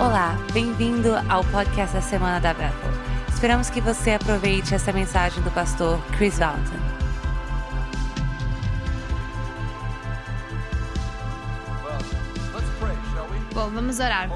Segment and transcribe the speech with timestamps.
[0.00, 2.90] Olá, bem-vindo ao podcast da Semana da Bethel.
[3.28, 6.62] Esperamos que você aproveite essa mensagem do pastor Chris Valton.
[13.52, 14.30] Bom, vamos orar.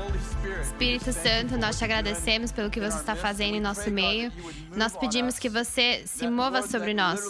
[0.75, 4.32] Espírito Santo, nós te agradecemos pelo que você está fazendo em nosso meio.
[4.75, 7.20] Nós pedimos que você se mova sobre nós,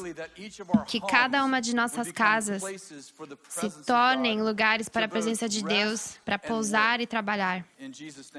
[0.86, 2.62] que cada uma de nossas casas
[3.50, 7.66] se tornem lugares para a presença de Deus, para pousar e trabalhar.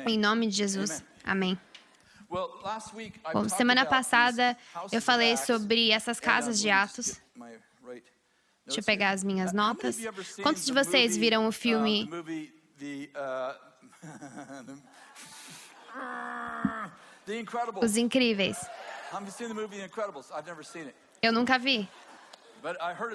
[0.08, 1.04] Em nome de Jesus.
[1.24, 1.56] Amém.
[3.32, 4.58] Bom, semana passada
[4.92, 7.22] eu falei sobre essas casas de Atos.
[8.66, 10.00] Deixa eu pegar as minhas notas.
[10.42, 12.10] Quantos de vocês viram o filme
[17.82, 18.58] Os Incríveis.
[21.22, 21.88] Eu nunca vi.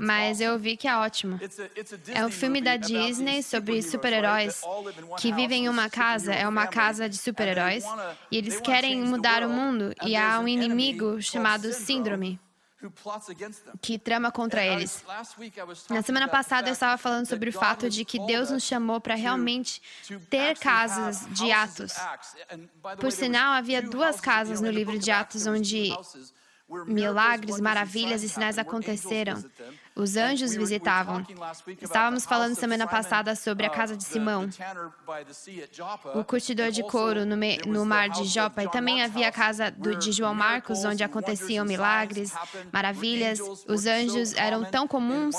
[0.01, 1.39] Mas eu vi que é ótimo.
[2.15, 4.63] É um filme da Disney sobre super-heróis
[5.19, 7.85] que vivem em uma casa, é uma casa de super-heróis,
[8.31, 12.39] e eles querem mudar o mundo, e há um inimigo chamado Síndrome
[13.81, 15.05] que trama contra eles.
[15.89, 19.15] Na semana passada eu estava falando sobre o fato de que Deus nos chamou para
[19.15, 19.83] realmente
[20.29, 21.93] ter casas de Atos.
[22.99, 25.93] Por sinal, havia duas casas no livro de Atos onde
[26.87, 29.45] milagres, maravilhas e sinais aconteceram.
[30.01, 31.23] Os anjos visitavam.
[31.81, 34.49] Estávamos falando semana passada sobre a casa de Simão,
[36.15, 38.65] o curtidor de couro no, me, no mar de Jopa.
[38.65, 42.33] E também havia a casa do, de João Marcos, onde aconteciam milagres,
[42.73, 43.39] maravilhas.
[43.69, 45.37] Os anjos eram tão comuns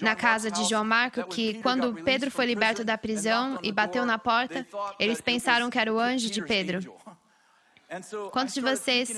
[0.00, 4.18] na casa de João Marcos que, quando Pedro foi liberto da prisão e bateu na
[4.18, 4.64] porta,
[5.00, 6.94] eles pensaram que era o anjo de Pedro.
[8.32, 9.12] Quantos de vocês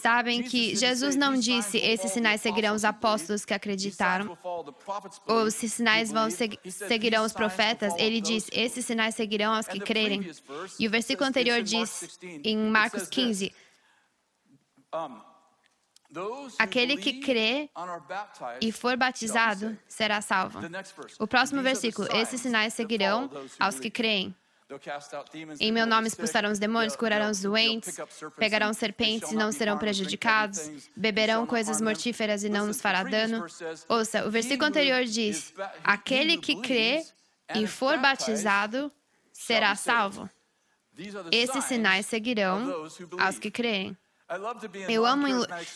[0.00, 4.36] sabem que Jesus não disse esses sinais seguirão os apóstolos que acreditaram?
[5.26, 6.28] Ou se sinais vão
[6.66, 7.94] seguirão os profetas?
[7.96, 10.28] Ele diz: esses sinais seguirão aos que crerem.
[10.78, 13.52] E o versículo anterior diz, em Marcos 15,
[16.58, 17.70] Aquele que crê
[18.60, 20.58] e for batizado será salvo.
[21.20, 23.30] O próximo versículo: Esses sinais seguirão
[23.60, 24.34] aos que creem.
[25.58, 27.96] Em meu nome expulsarão os demônios, curarão os doentes,
[28.36, 33.46] pegarão serpentes e não serão prejudicados, beberão coisas mortíferas e não nos fará dano.
[33.88, 37.04] Ouça, o versículo anterior diz: Aquele que crê
[37.54, 38.92] e for batizado
[39.32, 40.28] será salvo.
[41.32, 42.86] Esses sinais seguirão
[43.18, 43.96] aos que creem.
[44.88, 45.26] Eu amo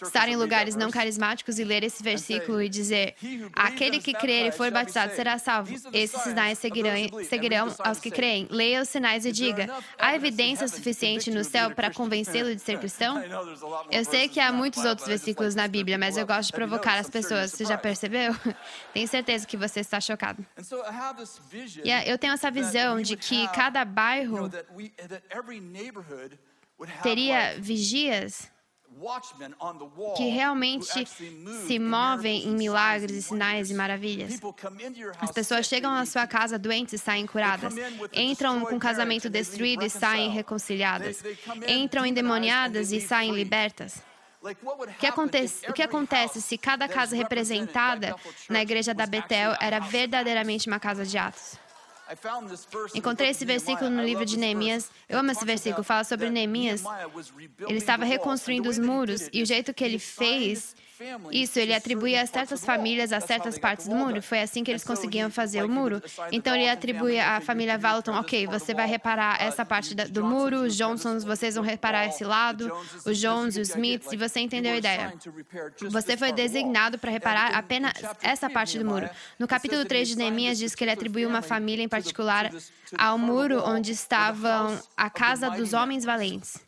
[0.00, 3.16] estar em lugares não carismáticos e ler esse versículo e dizer:
[3.52, 5.74] Aquele que crer e for batizado será salvo.
[5.92, 6.94] Esses sinais seguirão,
[7.28, 8.46] seguirão aos que creem.
[8.48, 13.20] Leia os sinais e diga: Há evidência suficiente no céu para convencê-lo de ser cristão?
[13.90, 17.08] Eu sei que há muitos outros versículos na Bíblia, mas eu gosto de provocar as
[17.08, 17.50] pessoas.
[17.52, 18.34] Você já percebeu?
[18.92, 20.44] Tenho certeza que você está chocado.
[21.84, 24.50] E eu tenho essa visão de que cada bairro
[27.02, 28.52] teria vigias
[30.16, 31.04] que realmente
[31.66, 34.40] se movem em milagres e sinais e maravilhas.
[35.20, 37.74] As pessoas chegam à sua casa doentes e saem curadas.
[38.12, 41.22] Entram com casamento destruído e saem reconciliadas.
[41.66, 44.00] Entram endemoniadas e saem libertas.
[44.40, 48.14] O que, acontece, o que acontece se cada casa representada
[48.48, 51.63] na igreja da Betel era verdadeiramente uma casa de Atos?
[52.94, 54.90] Encontrei esse versículo no livro de Neemias.
[55.08, 55.82] Eu amo esse versículo.
[55.82, 56.82] Fala sobre Neemias.
[57.68, 60.76] Ele estava reconstruindo os muros e o jeito que ele fez
[61.32, 64.22] isso ele atribuía a certas famílias a certas partes do muro.
[64.22, 66.02] Foi assim que eles conseguiam fazer o muro.
[66.30, 70.76] Então ele atribuía à família Valton, ok, você vai reparar essa parte do muro, os
[70.76, 72.72] Johnsons, vocês vão reparar esse lado,
[73.04, 75.12] os Jones, os Smiths, e você entendeu a ideia.
[75.90, 79.08] Você foi designado para reparar apenas essa parte do muro.
[79.38, 82.52] No capítulo 3 de Neemias diz que ele atribuiu uma família em particular
[82.96, 86.63] ao muro onde estavam a casa dos homens valentes.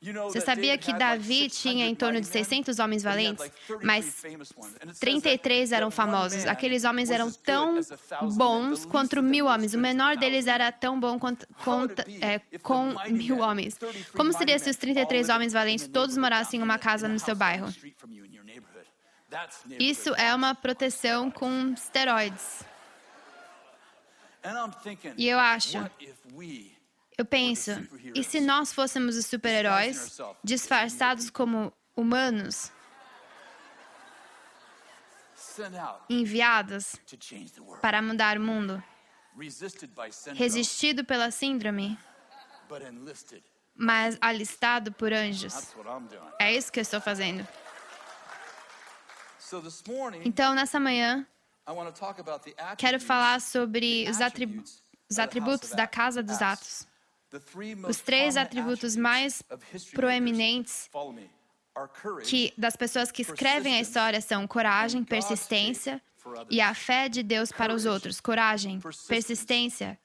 [0.00, 3.50] Você sabia que Davi tinha em torno de 600 homens valentes,
[3.82, 4.22] mas
[5.00, 6.46] 33 eram famosos.
[6.46, 7.80] Aqueles homens eram tão
[8.34, 9.74] bons quanto mil homens.
[9.74, 13.76] O menor deles era tão bom quanto, quanto é, com mil homens.
[14.16, 17.66] Como seria se os 33 homens valentes todos morassem em uma casa no seu bairro?
[19.80, 22.64] Isso é uma proteção com esteroides.
[25.16, 25.78] E eu acho
[27.18, 27.72] eu penso,
[28.14, 32.70] e se nós fôssemos os super-heróis, disfarçados como humanos,
[36.08, 36.94] enviados
[37.82, 38.80] para mudar o mundo,
[40.36, 41.98] resistido pela síndrome,
[43.74, 45.74] mas alistado por anjos.
[46.38, 47.46] É isso que eu estou fazendo.
[50.24, 51.26] Então, nessa manhã,
[52.76, 54.20] quero falar sobre os,
[55.18, 56.86] atributos da casa dos Atos.
[57.88, 59.42] Os três atributos mais
[59.94, 60.88] proeminentes
[62.24, 66.00] que, das pessoas que escrevem a história são coragem, persistência
[66.50, 68.20] e a fé de Deus para os outros.
[68.20, 69.98] Coragem, persistência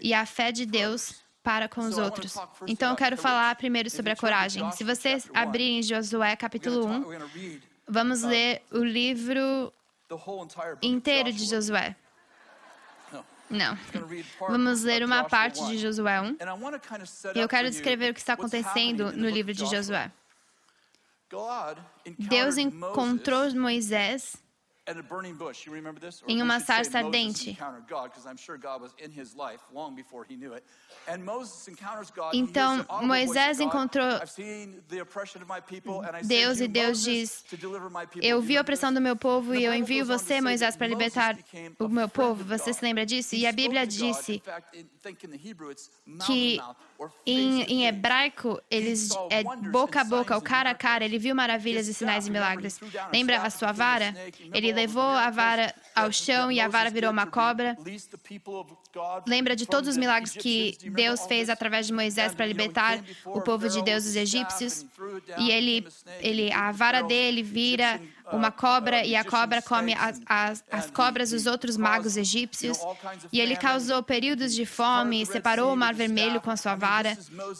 [0.00, 2.36] e a fé de Deus para com os outros.
[2.66, 4.70] Então eu quero falar primeiro sobre a coragem.
[4.72, 9.72] Se vocês abrirem em Josué capítulo 1, vamos ler o livro
[10.82, 11.96] inteiro de Josué.
[13.50, 13.76] Não.
[14.48, 16.36] Vamos ler uma parte de Josué 1.
[17.34, 20.10] Eu quero descrever o que está acontecendo no livro de Josué.
[22.18, 24.36] Deus encontrou Moisés
[26.26, 27.56] em uma sarça ardente.
[32.32, 34.20] Então Moisés encontrou
[36.24, 37.44] Deus e Deus diz:
[38.22, 41.36] Eu vi a opressão do meu povo e eu envio você, Moisés, para libertar
[41.78, 42.42] o meu povo.
[42.44, 43.34] Você se lembra disso?
[43.34, 44.42] E a Bíblia disse
[46.26, 46.60] que
[47.24, 51.04] em, em hebraico eles é boca a boca, o cara a cara.
[51.04, 52.80] Ele viu maravilhas e sinais e milagres.
[53.12, 54.14] Lembra a sua vara?
[54.52, 57.76] Ele levou a vara ao chão e a vara virou uma cobra.
[59.26, 63.68] Lembra de todos os milagres que Deus fez através de Moisés para libertar o povo
[63.68, 64.86] de Deus dos egípcios?
[65.38, 65.86] E ele,
[66.20, 68.00] ele, a vara dele vira
[68.32, 72.78] uma cobra e a cobra come as, as, as cobras dos outros magos egípcios.
[73.32, 77.16] E ele causou períodos de fome, separou o Mar Vermelho com a sua vara.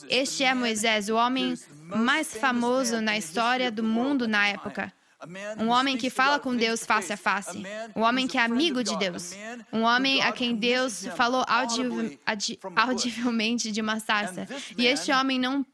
[0.08, 4.92] Este é Moisés, o homem mais famoso na história do mundo na época.
[5.58, 7.62] Um homem que fala com Deus face a face.
[7.94, 9.34] Um homem que é amigo de Deus.
[9.72, 11.44] Um homem a quem Deus falou
[12.76, 14.46] audivelmente de uma sarça.
[14.76, 15.64] E este homem não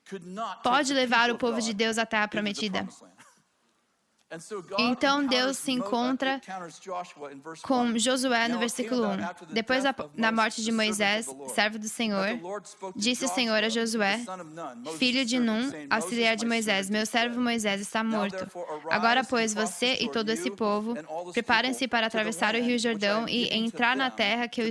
[0.62, 2.86] pode levar o povo de Deus à terra prometida.
[4.78, 6.40] Então Deus se encontra
[7.62, 9.16] com Josué no versículo 1.
[9.52, 12.26] Depois da morte de Moisés, servo do Senhor,
[12.96, 14.20] disse o Senhor a Josué,
[14.98, 18.50] filho de Num, auxiliar de Moisés: Meu servo Moisés está morto.
[18.90, 20.96] Agora, pois, você e todo esse povo,
[21.32, 24.70] preparem-se para atravessar o rio Jordão e entrar na terra que eu,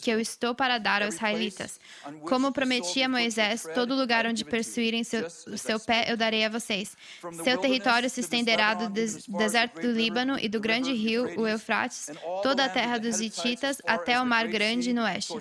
[0.00, 1.78] que eu estou para dar aos israelitas.
[2.22, 6.48] Como prometi a Moisés, todo lugar onde persuirem seu, o seu pé eu darei a
[6.48, 6.96] vocês.
[7.42, 12.10] Seu território se estenderá do deserto do Líbano e do grande rio, o Eufrates,
[12.42, 15.34] toda a terra dos Hititas até o Mar Grande no oeste.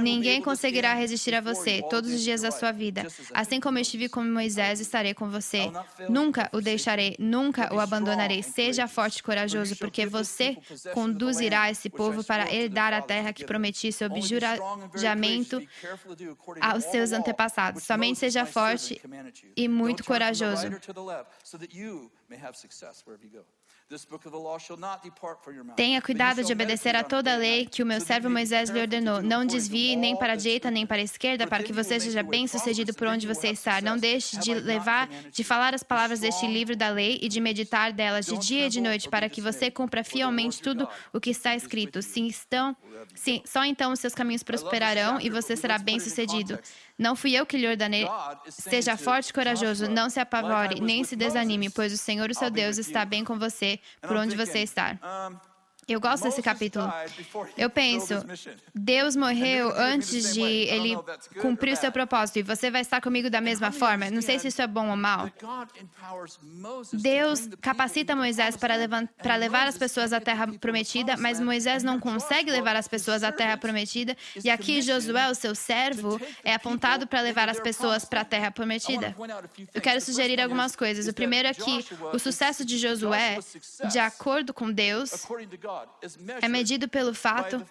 [0.00, 3.06] Ninguém conseguirá resistir a você todos os dias da sua vida.
[3.32, 5.70] Assim como eu estive com Moisés, estarei com você.
[6.08, 8.42] Nunca o deixarei, nunca o abandonarei.
[8.42, 10.56] Seja forte e corajoso, porque você
[10.94, 15.60] conduzirá esse povo para herdar a terra que prometi sob juramento
[16.60, 17.82] aos seus antepassados.
[17.82, 19.00] Somente seja forte
[19.56, 20.68] e muito corajoso
[21.42, 23.44] so that you may have success wherever you go.
[25.74, 29.20] Tenha cuidado de obedecer a toda a lei que o meu servo Moisés lhe ordenou.
[29.20, 32.46] Não desvie nem para a direita nem para a esquerda, para que você seja bem
[32.46, 33.80] sucedido por onde você está.
[33.80, 37.92] Não deixe de levar, de falar as palavras deste livro da lei e de meditar
[37.92, 41.56] delas de dia e de noite, para que você cumpra fielmente tudo o que está
[41.56, 42.00] escrito.
[42.00, 42.76] Se estão,
[43.16, 46.60] se, só então os seus caminhos prosperarão e você será bem sucedido.
[47.00, 48.06] Não fui eu que lhe ordenei.
[48.46, 52.50] Seja forte e corajoso, não se apavore, nem se desanime, pois o Senhor, o seu
[52.50, 54.98] Deus, está bem com você por onde você está.
[55.90, 56.90] Eu gosto desse capítulo.
[57.58, 58.14] Eu penso,
[58.72, 60.96] Deus morreu antes de ele
[61.40, 64.08] cumprir o seu propósito e você vai estar comigo da mesma forma.
[64.08, 65.28] Não sei se isso é bom ou mal.
[66.92, 68.74] Deus capacita Moisés para,
[69.20, 73.32] para levar as pessoas à terra prometida, mas Moisés não consegue levar as pessoas à
[73.32, 74.16] terra prometida.
[74.44, 78.52] E aqui Josué, o seu servo, é apontado para levar as pessoas para a terra
[78.52, 79.16] prometida.
[79.74, 81.08] Eu quero sugerir algumas coisas.
[81.08, 83.40] O primeiro é que o sucesso de Josué,
[83.90, 85.26] de acordo com Deus,
[86.40, 87.64] é medido pelo fato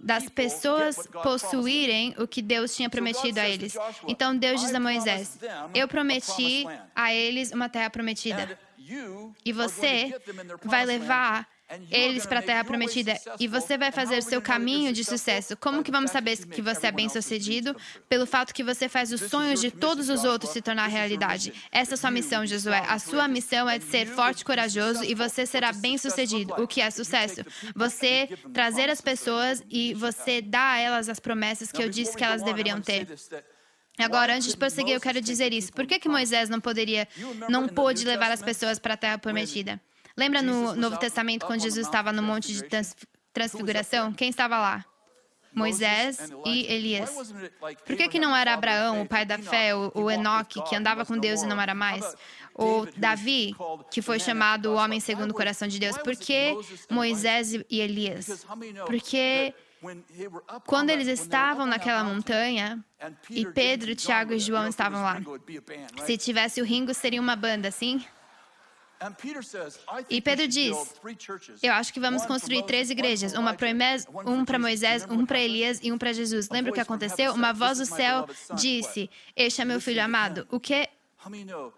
[0.00, 3.76] das pessoas possuírem o que Deus tinha prometido a eles.
[4.06, 5.38] Então Deus diz a Moisés:
[5.74, 8.58] Eu prometi a eles uma terra prometida.
[9.44, 10.12] E você
[10.64, 11.46] vai levar
[11.90, 15.56] eles para a terra prometida e você vai fazer o seu caminho de sucesso.
[15.56, 17.76] Como que vamos saber que você é bem-sucedido?
[18.08, 21.52] Pelo fato que você faz os sonhos de todos os outros se tornar realidade.
[21.70, 22.84] Essa é a sua missão, Josué.
[22.88, 26.54] A sua missão é de ser forte e corajoso e você será bem-sucedido.
[26.54, 27.42] O que é sucesso?
[27.74, 32.24] Você trazer as pessoas e você dar a elas as promessas que eu disse que
[32.24, 33.06] elas deveriam ter.
[33.98, 35.72] Agora, antes de prosseguir, eu quero dizer isso.
[35.72, 37.06] Por que, que Moisés não poderia,
[37.48, 39.80] não pôde levar as pessoas para a terra prometida?
[40.16, 42.64] Lembra no Novo Testamento quando Jesus estava no monte de
[43.32, 44.12] transfiguração?
[44.12, 44.84] Quem estava lá?
[45.52, 47.10] Moisés e Elias.
[47.84, 51.18] Por que, que não era Abraão, o pai da fé, o Enoque, que andava com
[51.18, 52.14] Deus e não era mais?
[52.54, 53.54] Ou Davi,
[53.90, 55.96] que foi chamado o homem segundo o coração de Deus?
[55.98, 56.56] Por que
[56.88, 58.46] Moisés e Elias?
[58.86, 59.54] Porque
[60.66, 62.84] quando eles estavam naquela montanha,
[63.30, 65.20] e Pedro, Tiago e João estavam lá,
[66.04, 68.04] se tivesse o Ringo, seria uma banda, sim?
[70.10, 70.76] E Pedro diz:
[71.62, 73.68] Eu acho que vamos construir três igrejas, uma para
[74.26, 76.50] um para Moisés, um para Elias e um para Jesus.
[76.50, 77.32] Lembra o que aconteceu?
[77.32, 80.46] Uma voz do céu disse: Este é meu filho amado.
[80.50, 80.88] O que?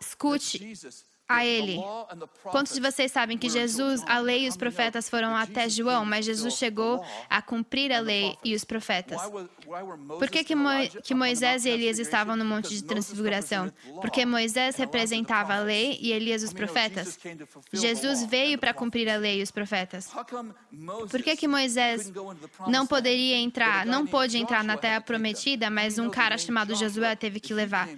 [0.01, 0.59] Escute
[1.33, 1.79] a ele.
[2.45, 6.25] Quantos de vocês sabem que Jesus, a lei e os profetas foram até João, mas
[6.25, 9.21] Jesus chegou a cumprir a lei e os profetas?
[10.19, 10.69] Por que, que, Mo
[11.03, 13.73] que Moisés e Elias estavam no Monte de Transfiguração?
[14.01, 17.19] Porque Moisés representava a lei e Elias os profetas.
[17.73, 20.11] Jesus veio para cumprir a lei e os profetas.
[21.11, 22.13] Por que, que Moisés
[22.67, 27.41] não poderia entrar, não pôde entrar na terra prometida, mas um cara chamado Josué teve
[27.41, 27.89] que levar?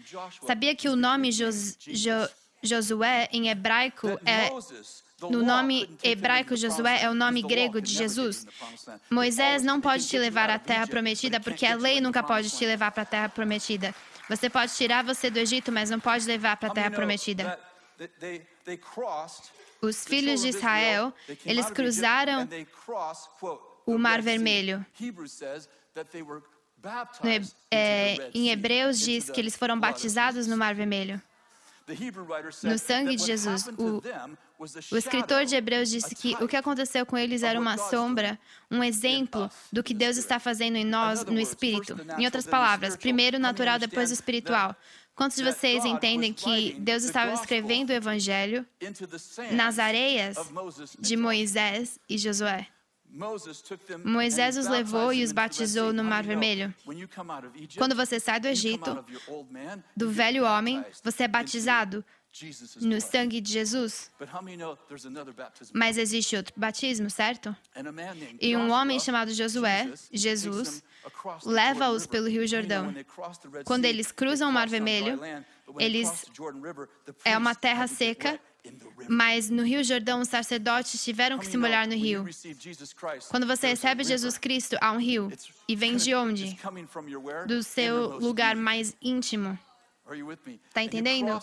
[0.46, 2.28] Sabia que o nome Jos jo
[2.64, 4.50] Josué em hebraico é
[5.30, 8.46] no nome hebraico, Josué é o nome grego de Jesus.
[9.10, 12.90] Moisés não pode te levar à terra prometida porque a lei nunca pode te levar
[12.90, 13.94] para a terra prometida.
[14.28, 17.58] Você pode tirar você do Egito, mas não pode levar para a terra prometida.
[19.80, 21.12] Os filhos de Israel,
[21.44, 22.48] eles cruzaram
[23.86, 24.84] o Mar Vermelho.
[27.70, 31.20] É, em Hebreus diz que eles foram batizados no Mar Vermelho
[32.62, 33.68] no sangue de Jesus.
[33.78, 34.02] O,
[34.92, 38.38] o escritor de Hebreus disse que o que aconteceu com eles era uma sombra,
[38.70, 41.96] um exemplo do que Deus está fazendo em nós no espírito.
[42.18, 44.74] Em outras palavras, primeiro o natural, depois o espiritual.
[45.14, 48.66] Quantos de vocês entendem que Deus estava escrevendo o evangelho
[49.52, 50.36] nas areias
[50.98, 52.66] de Moisés e Josué?
[54.04, 56.74] Moisés os levou e os batizou no Mar Vermelho.
[57.78, 59.04] Quando você sai do Egito,
[59.96, 62.04] do velho homem, você é batizado
[62.80, 64.10] no sangue de Jesus.
[65.72, 67.54] Mas existe outro batismo, certo?
[68.40, 70.82] E um homem chamado Josué, Jesus,
[71.44, 72.94] leva-os pelo Rio Jordão.
[73.64, 75.20] Quando eles cruzam o Mar Vermelho,
[75.78, 76.24] eles
[77.24, 78.40] é uma terra seca
[79.08, 82.24] mas no Rio Jordão, os sacerdotes tiveram que se molhar no rio.
[83.30, 85.30] Quando você recebe Jesus Cristo, há um rio.
[85.68, 86.56] E vem de onde?
[87.46, 89.58] Do seu lugar mais íntimo.
[90.68, 91.42] Está entendendo?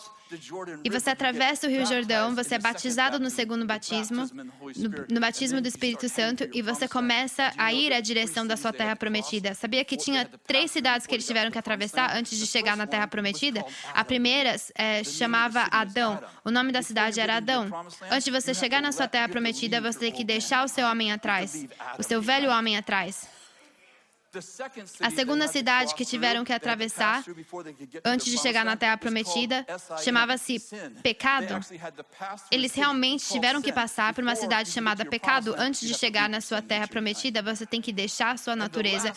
[0.83, 4.29] E você atravessa o Rio Jordão, você é batizado no segundo batismo,
[4.75, 8.71] no, no, batismo do Espírito Santo, e você começa a ir à direção da sua
[8.71, 9.55] terra prometida.
[9.55, 13.07] Sabia que tinha três cidades que eles tiveram que atravessar antes de chegar na terra
[13.07, 13.65] prometida?
[13.95, 16.21] A primeira é, chamava Adão.
[16.45, 17.67] O nome da cidade era Adão.
[18.11, 21.11] Antes de você chegar na sua terra prometida, você tem que deixar o seu homem
[21.11, 21.65] atrás,
[21.97, 23.27] o seu velho homem atrás.
[25.01, 27.23] A segunda cidade que tiveram que atravessar
[28.05, 29.65] antes de chegar na Terra Prometida
[30.01, 30.57] chamava-se
[31.03, 31.59] Pecado.
[32.49, 36.61] Eles realmente tiveram que passar por uma cidade chamada Pecado antes de chegar na sua
[36.61, 37.41] Terra Prometida.
[37.41, 39.11] Você tem que deixar sua natureza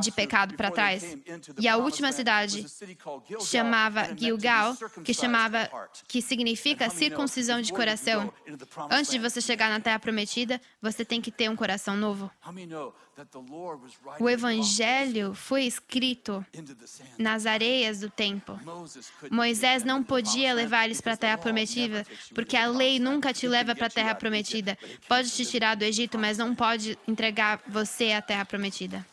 [0.00, 1.16] de pecado para trás.
[1.58, 2.64] E a última cidade
[3.40, 5.70] chamava Gilgal, que chamava
[6.08, 8.32] que significa circuncisão de coração.
[8.90, 12.30] Antes de você chegar na Terra Prometida, você tem que ter um coração novo.
[14.18, 16.44] O Evangelho foi escrito
[17.18, 18.58] nas areias do tempo.
[19.30, 23.74] Moisés não podia levar eles para a terra prometida, porque a lei nunca te leva
[23.74, 24.78] para a terra prometida.
[25.08, 29.04] Pode te tirar do Egito, mas não pode entregar você à terra prometida.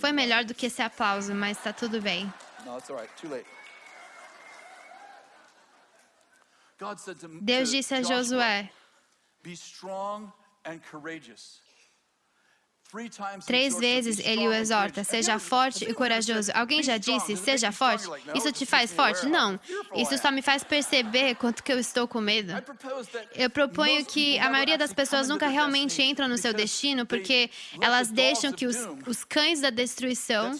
[0.00, 2.32] Foi melhor do que esse aplauso, mas está tudo bem.
[7.40, 8.70] Deus disse a Josué:
[10.66, 11.60] and courageous.
[13.46, 16.50] Três vezes ele o exorta: seja forte e corajoso.
[16.54, 18.06] Alguém já disse: seja forte?
[18.34, 19.26] Isso te faz forte?
[19.26, 19.58] Não.
[19.94, 22.52] Isso só me faz perceber quanto que eu estou com medo.
[23.34, 27.50] Eu proponho que a maioria das pessoas nunca realmente entram no seu destino porque
[27.80, 28.76] elas deixam que os,
[29.06, 30.52] os cães da destruição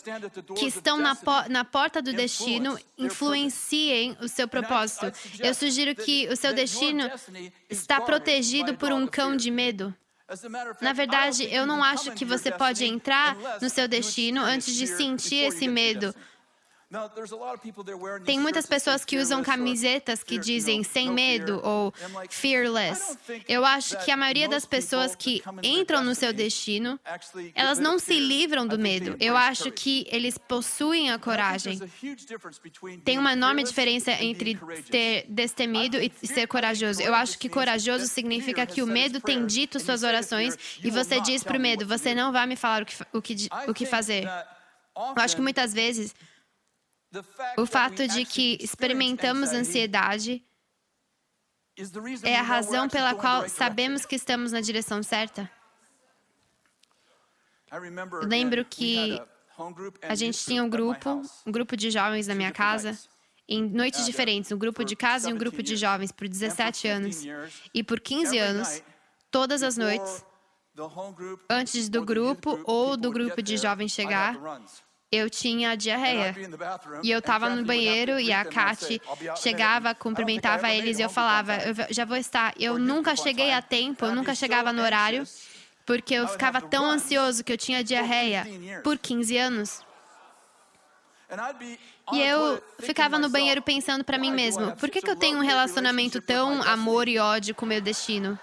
[0.56, 5.12] que estão na, po na porta do destino influenciem o seu propósito.
[5.38, 7.10] Eu sugiro que o seu destino
[7.70, 9.94] está protegido por um cão de medo.
[10.80, 15.36] Na verdade, eu não acho que você pode entrar no seu destino antes de sentir
[15.36, 16.14] esse medo
[18.24, 21.92] Tem muitas pessoas que usam camisetas que dizem sem medo ou
[22.30, 23.18] fearless.
[23.48, 26.98] Eu acho que a maioria das pessoas que entram no seu destino,
[27.56, 29.16] elas não se livram do medo.
[29.18, 31.80] Eu acho que eles possuem a coragem.
[33.04, 34.56] Tem uma enorme diferença entre
[34.88, 37.02] ter destemido e ser corajoso.
[37.02, 41.42] Eu acho que corajoso significa que o medo tem dito suas orações e você diz
[41.42, 44.24] para o medo: você não vai me falar o que, o que, o que fazer.
[44.96, 46.14] Eu acho que muitas vezes
[47.56, 50.44] o fato de que experimentamos ansiedade
[52.22, 55.50] é a razão pela qual sabemos que estamos na direção certa.
[58.22, 59.20] Lembro que
[60.02, 62.98] a gente tinha um grupo, um grupo de jovens na minha casa,
[63.48, 67.24] em noites diferentes, um grupo de casa e um grupo de jovens por 17 anos.
[67.74, 68.82] E por 15 anos,
[69.30, 70.24] todas as noites,
[71.48, 74.38] antes do grupo ou do grupo de jovens chegar,
[75.10, 76.34] eu tinha diarreia.
[77.02, 79.00] E eu estava no banheiro e a Kate
[79.36, 82.54] chegava, cumprimentava eles e eu falava, eu já vou estar.
[82.58, 85.24] Eu nunca cheguei a tempo, eu nunca chegava no horário,
[85.84, 88.46] porque eu ficava tão ansioso que eu tinha diarreia
[88.82, 89.86] por 15 anos.
[92.12, 95.42] E eu ficava no banheiro pensando para mim mesmo, por que, que eu tenho um
[95.42, 98.38] relacionamento tão amor e ódio com o meu destino?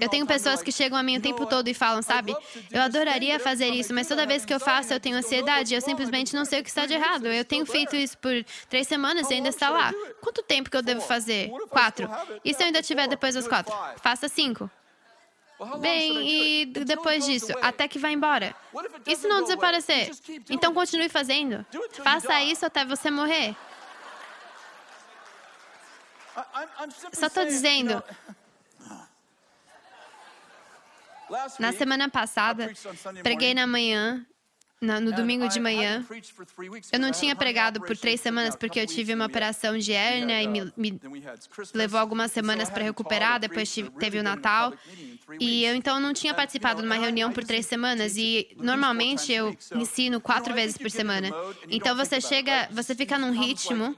[0.00, 2.34] Eu tenho pessoas que chegam a mim o tempo todo e falam, sabe?
[2.72, 5.72] Eu adoraria fazer isso, mas toda vez que eu faço eu tenho ansiedade.
[5.72, 7.26] Eu simplesmente não sei o que está de errado.
[7.26, 8.32] Eu tenho feito isso por
[8.68, 9.92] três semanas e ainda está lá.
[10.20, 11.50] Quanto tempo que eu devo fazer?
[11.70, 12.10] Quatro.
[12.44, 13.72] E se eu ainda tiver depois das quatro?
[13.98, 14.68] Faça cinco.
[15.78, 18.56] Bem, e depois disso, até que vá embora.
[19.06, 20.10] E se não desaparecer?
[20.50, 21.64] Então continue fazendo.
[22.02, 23.54] Faça isso até você morrer.
[27.12, 28.02] Só estou dizendo,
[31.58, 32.70] na semana passada,
[33.22, 34.24] preguei na manhã
[34.82, 36.04] no domingo de manhã.
[36.92, 40.48] Eu não tinha pregado por três semanas porque eu tive uma operação de hérnia e
[40.48, 41.00] me, me
[41.72, 43.38] levou algumas semanas para recuperar.
[43.38, 44.74] Depois teve o Natal.
[45.38, 48.16] E eu então não tinha participado de uma reunião por três semanas.
[48.16, 51.30] E normalmente eu ensino quatro vezes por semana.
[51.70, 53.94] Então você chega, você fica num ritmo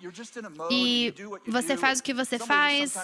[0.70, 1.14] e
[1.46, 2.94] você faz o que você faz.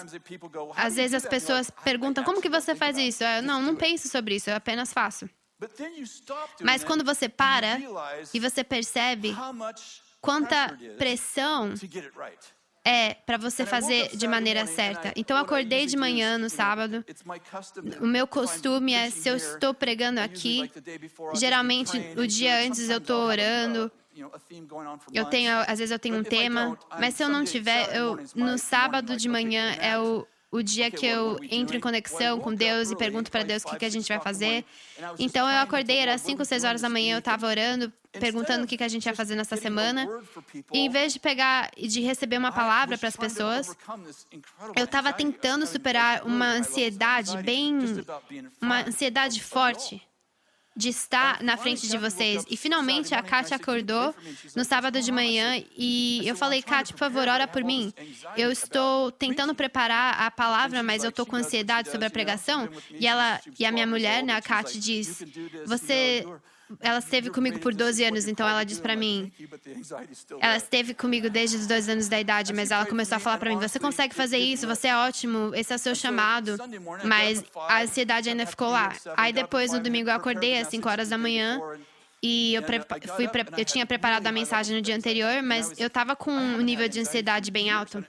[0.75, 3.23] Às vezes as pessoas perguntam como que você faz isso.
[3.23, 4.51] Eu, não, não penso sobre isso.
[4.51, 5.27] Eu apenas faço.
[6.61, 7.79] Mas quando você para
[8.33, 9.35] e você percebe
[10.19, 11.73] quanta pressão
[12.83, 15.13] é para você fazer de maneira certa.
[15.15, 17.05] Então, eu acordei de manhã no sábado.
[17.99, 20.71] O meu costume é, se eu estou pregando aqui,
[21.35, 23.91] geralmente o dia antes eu estou orando.
[25.13, 28.57] Eu tenho, às vezes eu tenho um tema, mas se eu não tiver, eu, no
[28.57, 32.95] sábado de manhã é o o dia que eu entro em conexão com Deus e
[32.95, 34.65] pergunto para Deus o que, que a gente vai fazer.
[35.17, 38.67] Então eu acordei, era 5 ou 6 horas da manhã, eu estava orando, perguntando o
[38.67, 40.09] que, que a gente ia fazer nessa semana.
[40.73, 43.75] E em vez de pegar e de receber uma palavra para as pessoas,
[44.75, 47.77] eu estava tentando superar uma ansiedade bem.
[48.61, 50.01] uma ansiedade forte
[50.75, 52.45] de estar na frente de vocês.
[52.49, 54.15] E finalmente a Kátia acordou
[54.55, 57.93] no sábado de manhã e eu falei, Kátia, por favor, ora por mim.
[58.37, 62.69] Eu estou tentando preparar a palavra, mas eu estou com ansiedade sobre a pregação.
[62.91, 65.23] E ela e a minha mulher, né, a Kátia, diz:
[65.65, 66.25] Você
[66.79, 69.31] ela esteve comigo por 12 anos, então ela diz para mim.
[70.39, 73.49] Ela esteve comigo desde os dois anos da idade, mas ela começou a falar para
[73.49, 76.57] mim: Você consegue fazer isso, você é ótimo, esse é o seu chamado.
[77.03, 78.93] Mas a ansiedade ainda ficou lá.
[79.17, 81.59] Aí depois, no domingo, eu acordei às 5 horas da manhã.
[82.23, 82.61] E eu,
[83.15, 86.87] fui eu tinha preparado a mensagem no dia anterior, mas eu estava com um nível
[86.87, 88.05] de ansiedade bem alto.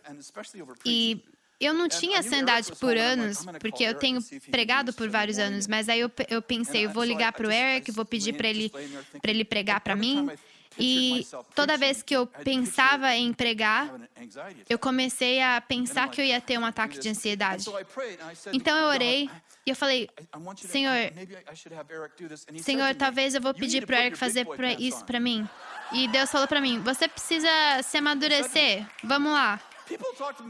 [0.84, 1.24] E
[1.64, 4.20] eu não tinha ansiedade por anos, porque eu tenho
[4.50, 7.90] pregado por vários anos, mas aí eu, eu pensei, eu vou ligar para o Eric,
[7.92, 8.72] vou pedir para ele,
[9.24, 10.28] ele pregar para mim.
[10.78, 13.92] E toda vez que eu pensava em pregar,
[14.68, 17.66] eu comecei a pensar que eu ia ter um ataque de ansiedade.
[18.52, 19.30] Então eu orei
[19.66, 20.08] e eu falei,
[20.56, 20.96] Senhor,
[22.60, 24.46] Senhor, talvez eu vou pedir para o Eric fazer
[24.78, 25.48] isso para mim.
[25.92, 27.48] E Deus falou para mim, você precisa
[27.82, 28.86] se amadurecer.
[29.04, 29.60] Vamos lá.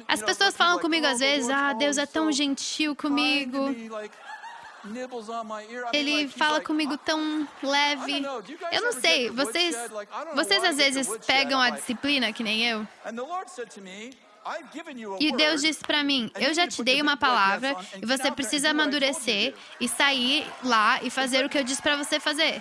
[0.09, 3.59] As pessoas falam comigo às vezes, ah, Deus é tão gentil comigo.
[5.93, 8.21] Ele fala comigo tão leve.
[8.73, 9.77] Eu não sei, vocês,
[10.35, 12.87] vocês às vezes pegam a disciplina que nem eu?
[15.21, 19.55] E Deus disse para mim: Eu já te dei uma palavra e você precisa amadurecer
[19.81, 22.61] e sair lá e fazer o que eu disse para você fazer.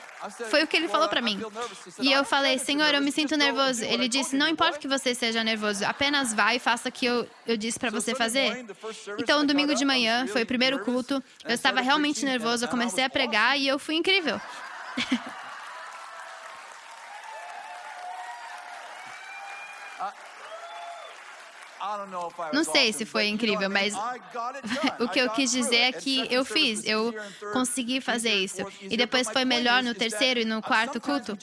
[0.50, 1.40] Foi o que ele falou para mim.
[2.00, 3.84] E eu falei: Senhor, eu me sinto nervoso.
[3.84, 7.28] Ele disse: Não importa que você seja nervoso, apenas vá e faça o que eu,
[7.48, 8.66] eu disse para você fazer.
[9.18, 11.24] Então, domingo de manhã foi o primeiro culto.
[11.44, 12.66] Eu estava realmente nervoso.
[12.66, 14.40] Eu comecei a pregar e eu fui incrível.
[22.54, 23.94] Não sei se foi incrível, mas
[25.00, 27.14] o que eu quis dizer é que eu fiz, eu
[27.54, 28.62] consegui fazer isso.
[28.82, 31.38] E depois foi melhor no terceiro e no quarto culto.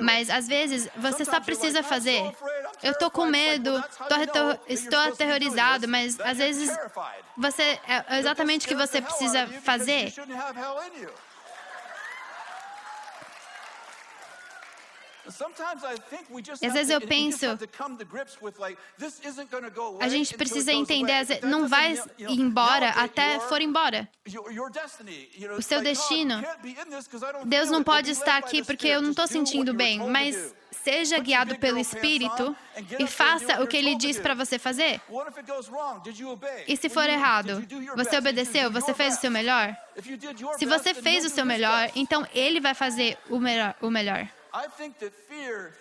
[0.00, 2.20] Mas às vezes você só precisa fazer.
[2.82, 6.70] Eu estou com medo, tô, estou aterrorizado, mas às vezes
[7.36, 10.12] você é exatamente o que você precisa fazer.
[15.26, 17.46] Às vezes eu penso,
[20.00, 24.08] a gente precisa entender, não vai embora até for embora.
[25.56, 26.42] O seu destino.
[27.44, 31.78] Deus não pode estar aqui porque eu não estou sentindo bem, mas seja guiado pelo
[31.78, 32.56] Espírito
[32.98, 35.00] e faça o que Ele diz para você fazer.
[36.66, 37.64] E se for errado,
[37.96, 39.76] você obedeceu, você fez o seu melhor?
[40.58, 43.74] Se você fez o seu melhor, então Ele vai fazer o melhor.
[43.80, 44.28] O melhor.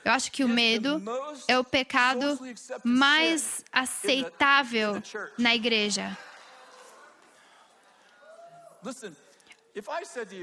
[0.05, 1.03] Eu acho que o medo
[1.47, 2.39] é o pecado
[2.83, 5.01] mais aceitável
[5.37, 6.17] na igreja.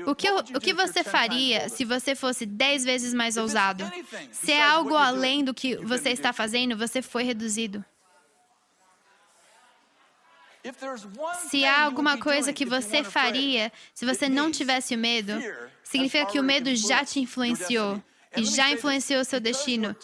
[0.07, 3.91] O que, o que você faria se você fosse dez vezes mais ousado?
[4.33, 7.85] Se é algo além do que você está fazendo, você foi reduzido.
[11.49, 15.33] Se há alguma coisa que você faria se você não tivesse o medo,
[15.83, 18.03] significa que o medo já te influenciou
[18.37, 19.97] e já influenciou o seu destino.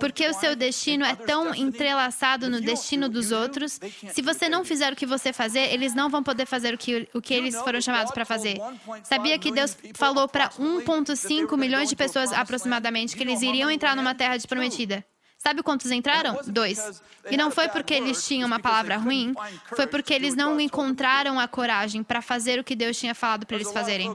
[0.00, 3.80] Porque o seu destino é tão entrelaçado no destino dos outros,
[4.12, 7.08] se você não fizer o que você fazer, eles não vão poder fazer o que,
[7.14, 8.58] o que eles foram chamados para fazer.
[9.02, 14.14] Sabia que Deus falou para 1,5 milhões de pessoas aproximadamente que eles iriam entrar numa
[14.14, 15.04] terra prometida?
[15.46, 16.40] Sabe quantos entraram?
[16.46, 17.02] Dois.
[17.30, 19.34] E não foi porque eles tinham uma palavra ruim,
[19.76, 23.56] foi porque eles não encontraram a coragem para fazer o que Deus tinha falado para
[23.56, 24.14] eles fazerem.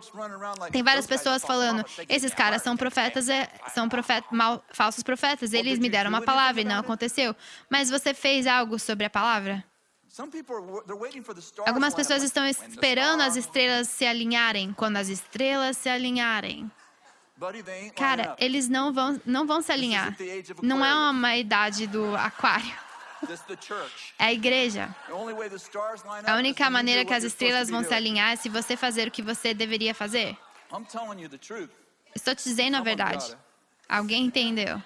[0.72, 5.54] Tem várias pessoas falando: esses caras são profetas, é, são profet, mal, falsos profetas.
[5.54, 7.36] Eles me deram uma palavra e não aconteceu.
[7.70, 9.64] Mas você fez algo sobre a palavra?
[11.68, 14.74] Algumas pessoas estão esperando as estrelas se alinharem.
[14.74, 16.72] Quando as estrelas se alinharem,
[17.96, 20.16] Cara, eles não vão, não vão se alinhar.
[20.62, 22.74] Não é uma idade do aquário.
[24.18, 24.94] É a igreja.
[26.26, 29.22] A única maneira que as estrelas vão se alinhar é se você fazer o que
[29.22, 30.38] você deveria fazer.
[32.16, 33.38] Estou te dizendo a verdade.
[33.88, 34.82] Alguém entendeu?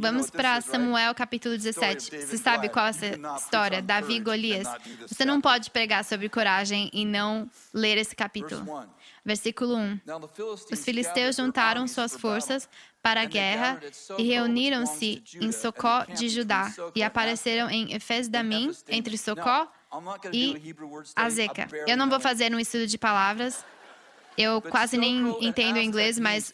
[0.00, 2.10] Vamos para Samuel capítulo 17.
[2.26, 3.80] Você sabe qual é essa história?
[3.80, 4.66] Davi e Golias.
[5.06, 8.84] Você não pode pregar sobre coragem e não ler esse capítulo.
[9.24, 10.00] Versículo 1.
[10.72, 12.68] Os filisteus juntaram suas forças
[13.00, 13.80] para a guerra
[14.18, 19.70] e reuniram-se em Socó de Judá e apareceram em Efes-Damim, entre Socó
[20.32, 20.74] e
[21.14, 21.68] Azeca.
[21.86, 23.64] Eu não vou fazer um estudo de palavras,
[24.36, 26.52] eu quase nem entendo inglês, mas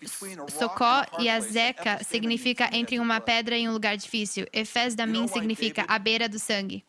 [0.48, 4.46] Socó e Azeca significa entre uma pedra e um lugar difícil.
[4.52, 6.84] Efes da mim significa a beira do sangue.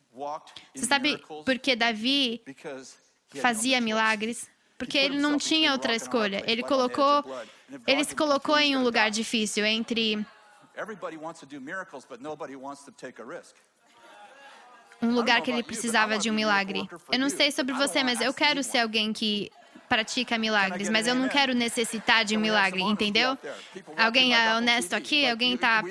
[0.73, 2.41] Você sabe por que Davi
[3.36, 4.49] fazia milagres?
[4.78, 6.43] Porque ele não tinha outra escolha.
[6.47, 7.23] Ele colocou,
[7.86, 10.25] ele se colocou em um lugar difícil entre
[15.02, 16.89] um lugar que ele precisava de um milagre.
[17.12, 19.52] Eu não sei sobre você, mas eu quero ser alguém que
[19.89, 23.36] pratica milagres, mas eu não quero necessitar de um milagre, entendeu?
[23.97, 25.28] Alguém é honesto aqui?
[25.28, 25.84] Alguém está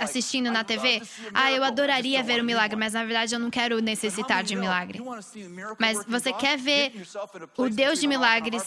[0.00, 1.00] assistindo na TV?
[1.32, 4.60] Ah, eu adoraria ver um milagre, mas na verdade eu não quero necessitar de um
[4.60, 5.00] milagre.
[5.78, 6.92] Mas você quer ver
[7.56, 8.64] o Deus de milagres,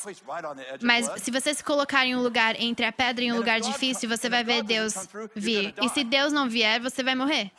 [0.82, 4.08] mas se você se colocar em um lugar entre a pedra e um lugar difícil,
[4.08, 4.94] você vai ver Deus
[5.36, 5.74] vir.
[5.82, 7.52] E se Deus não vier, você vai morrer.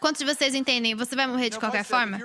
[0.00, 0.94] Quantos de vocês entendem?
[0.94, 2.18] Você vai morrer de qualquer forma?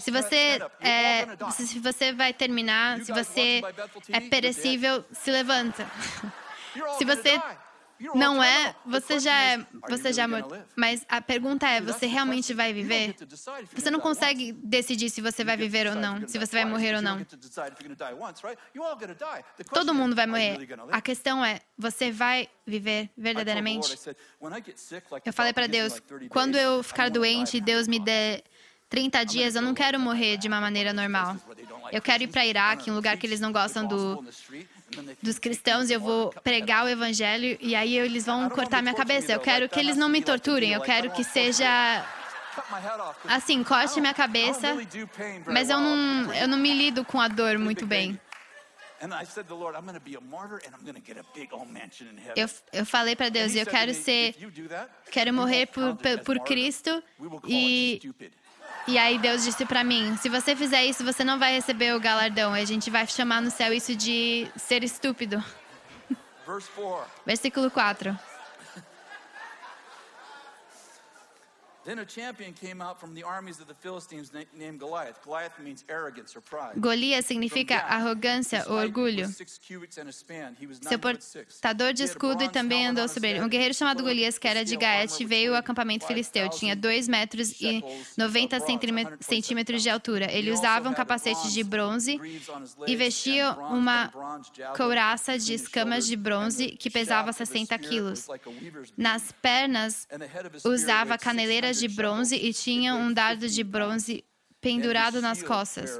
[0.00, 3.60] Se você, é, se você vai terminar, se você
[4.08, 5.86] é perecível, se levanta.
[6.96, 7.40] Se você
[8.14, 10.26] não é, você já é, você já
[10.76, 13.16] Mas a pergunta é, você realmente vai viver?
[13.74, 17.02] Você não consegue decidir se você vai viver ou não, se você vai morrer ou
[17.02, 17.24] não.
[19.72, 20.58] Todo mundo vai morrer.
[20.92, 23.98] A questão é, você vai viver verdadeiramente?
[25.24, 28.42] Eu falei para Deus, quando eu ficar doente, Deus me dê
[28.88, 31.36] 30 dias, eu não quero morrer de uma maneira normal.
[31.92, 34.24] Eu quero ir para Iraque, um lugar que eles não gostam do
[35.22, 39.32] dos cristãos, eu vou pregar o evangelho e aí eles vão cortar minha cabeça.
[39.32, 42.04] Eu quero que eles não me torturem, eu quero que seja
[43.28, 44.74] assim, corte minha cabeça,
[45.46, 48.18] mas eu não, eu não me lido com a dor muito bem.
[52.34, 54.34] Eu, eu falei para Deus, eu quero ser,
[55.12, 57.02] quero morrer por, por Cristo
[57.46, 58.00] e
[58.88, 62.00] e aí Deus disse para mim: se você fizer isso, você não vai receber o
[62.00, 62.56] galardão.
[62.56, 65.44] E a gente vai chamar no céu isso de ser estúpido.
[67.26, 68.18] Versículo 4.
[76.76, 79.26] Golias significa arrogância ou orgulho.
[80.82, 83.40] Seu portador de escudo e também andou sobre ele.
[83.40, 86.50] Um guerreiro chamado Golias, que era de Gaete, veio ao acampamento filisteu.
[86.50, 87.82] Tinha 2 metros e
[88.18, 88.58] 90
[89.20, 90.30] centímetros de altura.
[90.30, 92.20] Ele usava um capacete de bronze
[92.86, 94.12] e vestia uma
[94.76, 98.28] couraça de escamas de bronze que pesava 60 quilos.
[98.94, 100.06] Nas pernas
[100.64, 104.24] usava caneleiras de bronze e tinha um dardo de bronze
[104.60, 105.90] pendurado nas costas.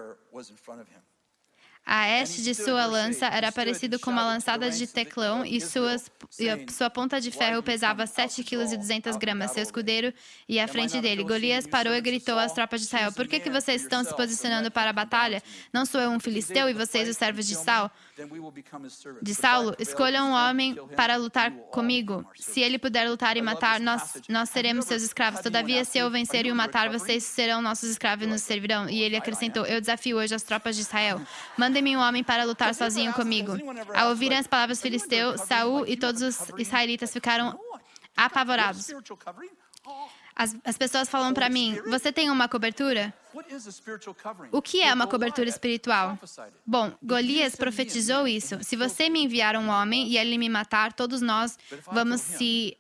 [1.91, 6.71] A haste de sua lança era parecido com uma lançada de teclão e, suas, e
[6.71, 9.53] sua ponta de ferro pesava 7 kg e 200 gramas.
[9.53, 10.13] Seu escudeiro
[10.47, 11.25] ia à frente dele.
[11.25, 14.71] Golias parou e gritou às tropas de Israel: Por que, que vocês estão se posicionando
[14.71, 15.43] para a batalha?
[15.73, 17.91] Não sou eu um filisteu e vocês os servos de Saul?
[19.23, 22.25] De Saulo, escolha um homem para lutar comigo.
[22.37, 25.41] Se ele puder lutar e matar, nós, nós seremos seus escravos.
[25.41, 28.89] Todavia, se eu vencer e o matar, vocês serão nossos escravos e nos servirão.
[28.89, 31.21] E ele acrescentou: Eu desafio hoje as tropas de Israel.
[31.57, 33.53] Mandem-me um homem para lutar sozinho comigo.
[33.95, 37.59] Ao ouvirem as palavras filisteu, Saul e todos os israelitas ficaram
[38.17, 38.91] apavorados.
[40.39, 43.13] As, as pessoas falam para mim: Você tem uma cobertura?
[44.53, 46.17] O que é uma cobertura espiritual?
[46.65, 48.63] Bom, Golias profetizou isso.
[48.63, 51.59] Se você me enviar um homem e ele me matar, todos nós
[51.91, 52.79] vamos se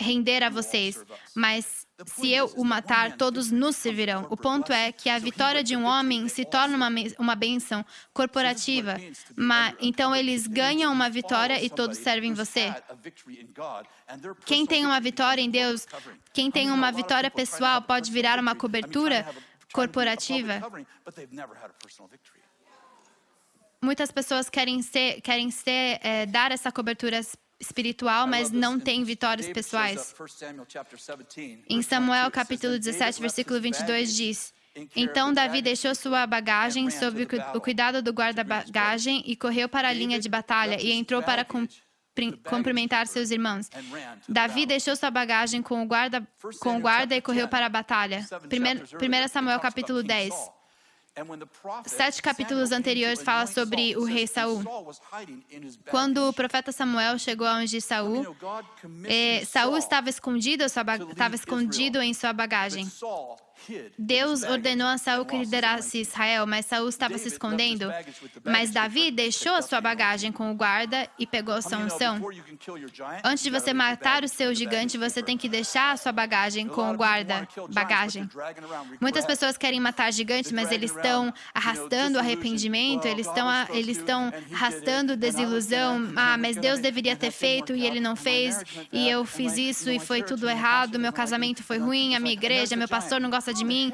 [0.00, 1.04] render a vocês.
[1.34, 4.26] Mas se eu o matar, todos nos servirão.
[4.30, 8.96] O ponto é que a vitória de um homem se torna uma, uma bênção corporativa.
[9.36, 12.74] Mas, então eles ganham uma vitória e todos servem você.
[14.44, 15.86] Quem tem uma vitória em Deus,
[16.32, 19.26] quem tem uma vitória pessoal, pode virar uma cobertura
[19.72, 20.60] corporativa.
[23.84, 27.20] Muitas pessoas querem ser, querem ser, é, dar essa cobertura
[27.62, 30.14] espiritual, mas não têm vitórias pessoais.
[31.70, 34.52] Em Samuel capítulo 17, versículo 22 diz:
[34.94, 40.18] Então Davi deixou sua bagagem sob o cuidado do guarda-bagagem e correu para a linha
[40.18, 41.46] de batalha e entrou para
[42.44, 43.70] cumprimentar seus irmãos.
[44.28, 46.26] Davi deixou sua bagagem com o guarda,
[46.60, 48.26] com o guarda e correu para a batalha.
[48.44, 50.34] 1 Samuel capítulo 10.
[51.86, 54.64] Sete capítulos anteriores fala sobre o rei Saul.
[55.90, 58.34] Quando o profeta Samuel chegou a ungir Saul,
[59.04, 62.90] eh, Saul estava escondido, estava escondido em sua bagagem.
[63.98, 67.92] Deus ordenou a Saul que liderasse Israel, mas Saul estava se escondendo.
[68.44, 72.20] Mas Davi deixou a sua bagagem com o guarda e pegou sua unção.
[73.24, 76.92] Antes de você matar o seu gigante, você tem que deixar a sua bagagem com
[76.92, 78.28] o guarda bagagem.
[79.00, 85.16] Muitas pessoas querem matar gigantes, mas eles estão arrastando arrependimento, eles estão eles estão arrastando
[85.16, 86.12] desilusão.
[86.22, 89.98] Ah, mas Deus deveria ter feito e ele não fez, e eu fiz isso e
[89.98, 93.64] foi tudo errado, meu casamento foi ruim, a minha igreja, meu pastor não gosta de
[93.64, 93.92] mim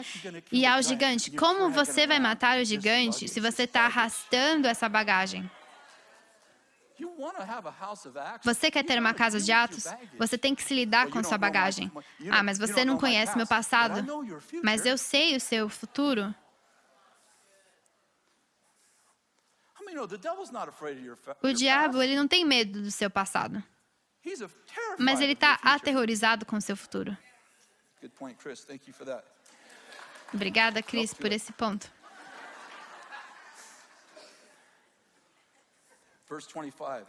[0.53, 1.31] e ao gigante.
[1.31, 5.51] Como você vai matar o gigante se você está arrastando essa bagagem?
[8.43, 9.85] Você quer ter uma casa de atos?
[10.19, 11.91] Você tem que se lidar com sua bagagem.
[12.31, 14.05] Ah, mas você não conhece meu passado.
[14.63, 16.35] Mas eu sei o seu futuro.
[21.43, 23.63] O diabo ele não tem medo do seu passado.
[24.99, 27.17] Mas ele está aterrorizado com o seu futuro.
[30.33, 31.91] Obrigada, Cris, por esse ponto.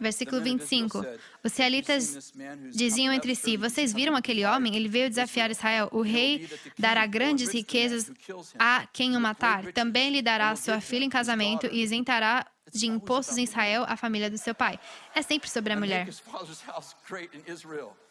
[0.00, 1.04] Versículo 25.
[1.44, 2.32] Os israelitas
[2.70, 4.74] diziam entre si: Vocês viram aquele homem?
[4.74, 5.90] Ele veio desafiar Israel.
[5.92, 8.10] O rei dará grandes riquezas
[8.58, 9.72] a quem o matar.
[9.72, 14.30] Também lhe dará sua filha em casamento e isentará de impostos em Israel a família
[14.30, 14.78] do seu pai.
[15.14, 16.08] É sempre sobre a mulher.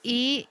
[0.04, 0.48] E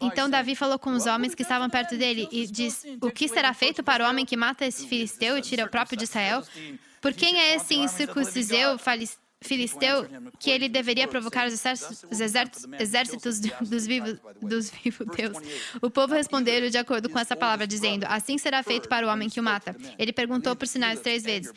[0.00, 3.52] então Davi falou com os homens que estavam perto dele e diz: O que será
[3.54, 6.42] feito para o homem que mata esse filisteu e tira o próprio de Israel?
[7.00, 8.78] Por quem é esse incircunciseu
[9.40, 10.06] filisteu
[10.38, 14.70] que ele deveria provocar os exércitos, os exércitos, dos, vivos, dos
[15.16, 15.36] Deus.
[15.80, 19.28] O povo respondeu de acordo com essa palavra, dizendo: Assim será feito para o homem
[19.28, 19.76] que o mata.
[19.98, 21.52] Ele perguntou por sinais três vezes.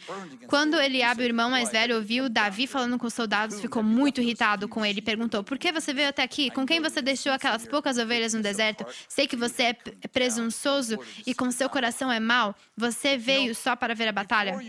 [0.48, 4.68] Quando Eliabe, o irmão mais velho, ouviu Davi falando com os soldados, ficou muito irritado
[4.68, 6.52] com ele e perguntou: Por que você veio até aqui?
[6.52, 8.86] Com quem você deixou aquelas poucas ovelhas no deserto?
[9.08, 12.56] Sei que você é presunçoso e com seu coração é mau.
[12.78, 14.60] Você veio só para ver a batalha.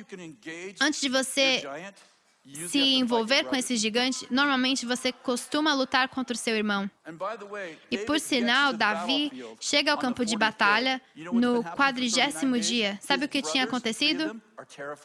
[0.81, 1.63] Antes de você
[2.45, 6.91] se envolver com esse gigante, normalmente você costuma lutar contra o seu irmão.
[7.91, 12.99] E por sinal, Davi chega ao campo de batalha no quadrigésimo dia.
[13.01, 14.41] Sabe o que tinha acontecido?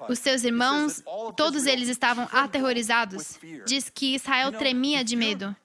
[0.09, 1.03] Os seus irmãos,
[1.35, 3.39] todos eles estavam aterrorizados.
[3.65, 5.55] Diz que Israel tremia de medo.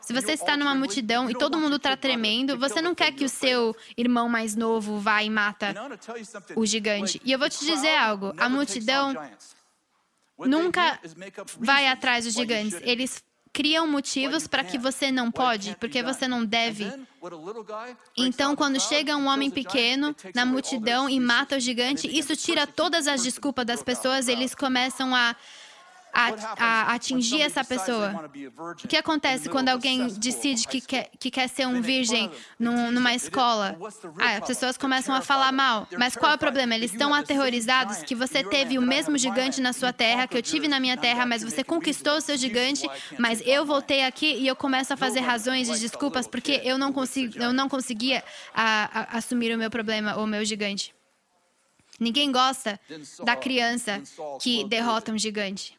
[0.00, 3.28] Se você está numa multidão e todo mundo está tremendo, você não quer que o
[3.28, 5.74] seu irmão mais novo vá e mata
[6.56, 7.20] o gigante.
[7.24, 9.14] E eu vou te dizer algo: a multidão
[10.46, 11.00] nunca
[11.58, 12.78] vai atrás dos gigantes.
[12.82, 13.22] Eles
[13.54, 16.92] criam motivos para que você não pode, porque você não deve.
[18.16, 23.06] Então, quando chega um homem pequeno na multidão e mata o gigante, isso tira todas
[23.06, 25.36] as desculpas das pessoas, eles começam a
[26.14, 28.30] a, atingir essa pessoa.
[28.82, 33.14] O que acontece quando alguém decide que quer, que quer ser um virgem num, numa
[33.14, 33.76] escola?
[34.20, 35.88] Ah, as pessoas começam a falar mal.
[35.98, 36.74] Mas qual é o problema?
[36.74, 40.68] Eles estão aterrorizados que você teve o mesmo gigante na sua terra, que eu tive
[40.68, 44.54] na minha terra, mas você conquistou o seu gigante, mas eu voltei aqui e eu
[44.54, 48.22] começo a fazer razões e desculpas porque eu não, consigo, eu não conseguia
[48.54, 50.94] a, a, assumir o meu problema, o meu gigante.
[51.98, 52.78] Ninguém gosta
[53.22, 54.02] da criança
[54.40, 55.78] que derrota um gigante.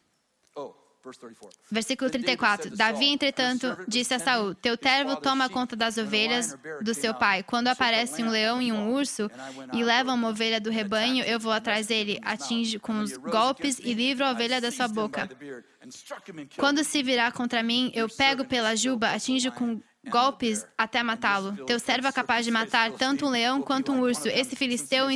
[1.70, 2.76] Versículo 34.
[2.76, 7.44] Davi, entretanto, disse a Saul: Teu servo toma conta das ovelhas do seu pai.
[7.44, 9.30] Quando aparece um leão e um urso
[9.72, 13.94] e leva uma ovelha do rebanho, eu vou atrás dele, atinjo com os golpes e
[13.94, 15.28] livro a ovelha da sua boca.
[16.56, 21.64] Quando se virar contra mim, eu pego pela juba, atinjo com golpes até matá-lo.
[21.66, 24.28] Teu servo é capaz de matar tanto um leão quanto um urso.
[24.28, 25.08] Esse filisteu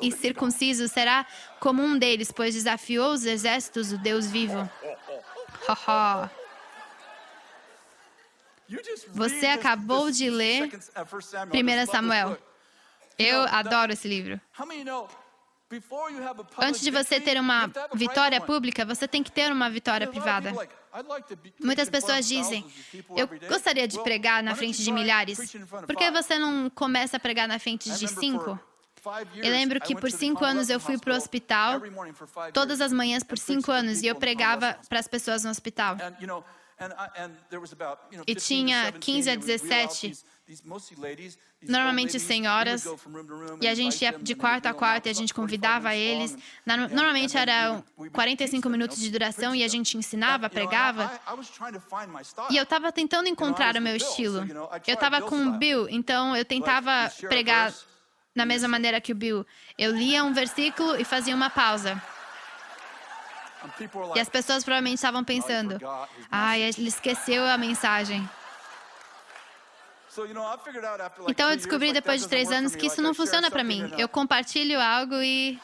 [0.00, 1.26] incircunciso será
[1.60, 4.68] como um deles, pois desafiou os exércitos do Deus vivo.
[9.08, 12.38] Você acabou de ler 1 Samuel.
[13.18, 14.40] Eu adoro esse livro.
[16.58, 20.52] Antes de você ter uma vitória pública, você tem que ter uma vitória privada.
[21.60, 22.64] Muitas pessoas dizem:
[23.14, 25.38] Eu gostaria de pregar na frente de milhares.
[25.86, 28.58] Por que você não começa a pregar na frente de cinco?
[29.36, 31.80] Eu lembro que por cinco anos eu fui para o hospital,
[32.52, 35.96] todas as manhãs por cinco anos, e eu pregava para as pessoas no hospital.
[38.26, 40.12] E tinha 15 a 17
[41.62, 42.86] normalmente senhoras,
[43.60, 46.36] e a gente ia de quarto a quarto e a gente convidava eles.
[46.64, 51.10] Normalmente era 45 minutos de duração e a gente ensinava, pregava.
[52.50, 54.46] E eu estava tentando encontrar o meu estilo.
[54.86, 57.74] Eu estava com o Bill, então eu tentava pregar
[58.34, 59.44] da mesma maneira que o Bill.
[59.76, 62.00] Eu lia um versículo e fazia uma pausa.
[64.14, 65.78] E as pessoas provavelmente estavam pensando:
[66.30, 68.28] ah, ele esqueceu a mensagem.
[71.28, 73.92] Então eu descobri depois de três anos que isso não funciona para mim.
[73.96, 75.58] Eu compartilho algo e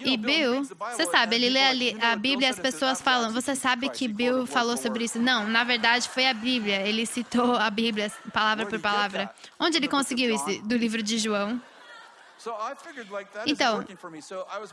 [0.00, 4.06] e Bill, você sabe, ele lê a, Bíblia e as pessoas falam, você sabe que
[4.06, 5.18] Bill falou sobre isso?
[5.18, 6.86] Não, na verdade foi a Bíblia.
[6.86, 9.34] Ele citou a Bíblia palavra por palavra.
[9.58, 10.62] Onde ele conseguiu isso?
[10.62, 11.60] Do livro de João.
[13.46, 13.84] Então,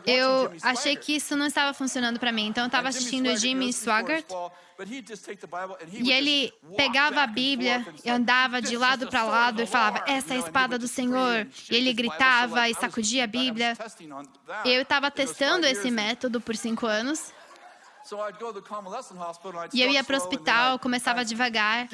[0.05, 2.47] eu achei que isso não estava funcionando para mim.
[2.47, 4.25] Então, eu estava assistindo Jimmy Swaggart.
[5.91, 10.37] E ele pegava a Bíblia e andava de lado para lado e falava: Essa é
[10.37, 11.47] a espada do Senhor.
[11.69, 13.75] E ele gritava e sacudia a Bíblia.
[14.63, 17.33] Eu estava testando esse método por cinco anos.
[19.73, 21.87] E eu ia para o hospital, começava devagar,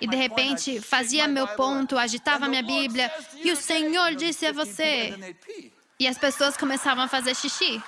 [0.00, 5.36] e de repente fazia meu ponto, agitava minha Bíblia, e o Senhor disse a você.
[5.98, 7.82] E as pessoas começavam a fazer xixi.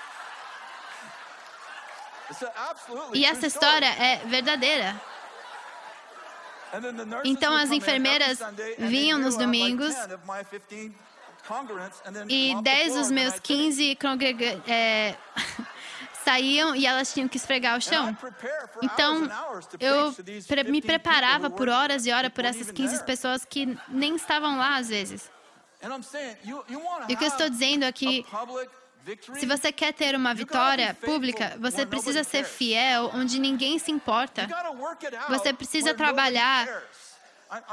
[3.14, 5.00] E essa história é verdadeira.
[7.24, 8.38] Então as enfermeiras
[8.78, 9.94] vinham nos domingos
[12.28, 14.68] e dez dos meus 15 congregantes.
[14.68, 15.16] É,
[16.28, 18.16] saíam e elas tinham que esfregar o chão.
[18.82, 19.28] Então,
[19.80, 20.14] eu
[20.64, 24.88] me preparava por horas e horas por essas 15 pessoas que nem estavam lá às
[24.88, 25.30] vezes.
[27.08, 28.26] E o que eu estou dizendo é que
[29.34, 34.46] se você quer ter uma vitória pública, você precisa ser fiel onde ninguém se importa.
[35.28, 36.68] Você precisa trabalhar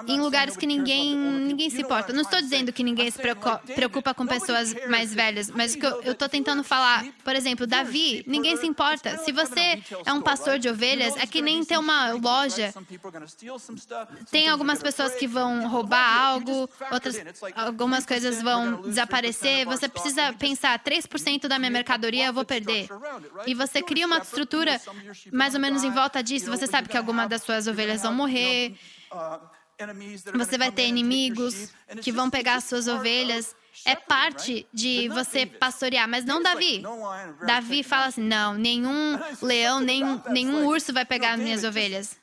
[0.07, 2.13] em lugares que ninguém, ninguém se importa.
[2.13, 6.11] Não estou dizendo que ninguém se preocupa com pessoas mais velhas, mas o que eu
[6.11, 9.17] estou tentando falar, por exemplo, Davi, ninguém se importa.
[9.17, 12.73] Se você é um pastor de ovelhas, é que nem ter uma loja.
[14.31, 17.15] Tem algumas pessoas que vão roubar algo, outras,
[17.55, 19.65] algumas coisas vão desaparecer.
[19.65, 22.88] Você precisa pensar, 3% da minha mercadoria eu vou perder.
[23.45, 24.79] E você cria uma estrutura
[25.31, 26.49] mais ou menos em volta disso.
[26.49, 28.75] Você sabe que algumas das suas ovelhas vão morrer.
[30.35, 33.55] Você vai ter inimigos que vão pegar suas ovelhas.
[33.85, 36.82] É parte de você pastorear, mas não Davi.
[37.45, 42.17] Davi fala assim: não, nenhum leão, nem, nenhum urso vai pegar minhas ovelhas.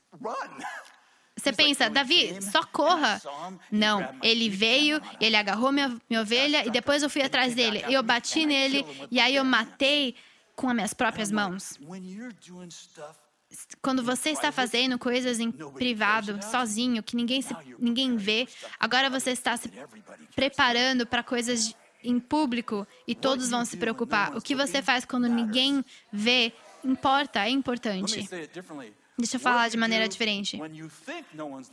[1.37, 3.21] Você pensa, Davi, só corra.
[3.71, 7.85] Não, ele veio, ele agarrou minha, minha ovelha e depois eu fui atrás dele.
[7.89, 10.15] Eu bati nele e aí eu matei
[10.55, 11.79] com as minhas próprias mãos.
[13.81, 18.49] Quando você está fazendo coisas em privado, sozinho, que ninguém, se, ninguém vê,
[18.79, 19.71] agora você está se
[20.35, 24.37] preparando para coisas em público e todos vão se preocupar.
[24.37, 26.53] O que você faz quando ninguém vê
[26.85, 28.29] importa, é importante.
[29.19, 30.59] Deixa eu falar de maneira diferente.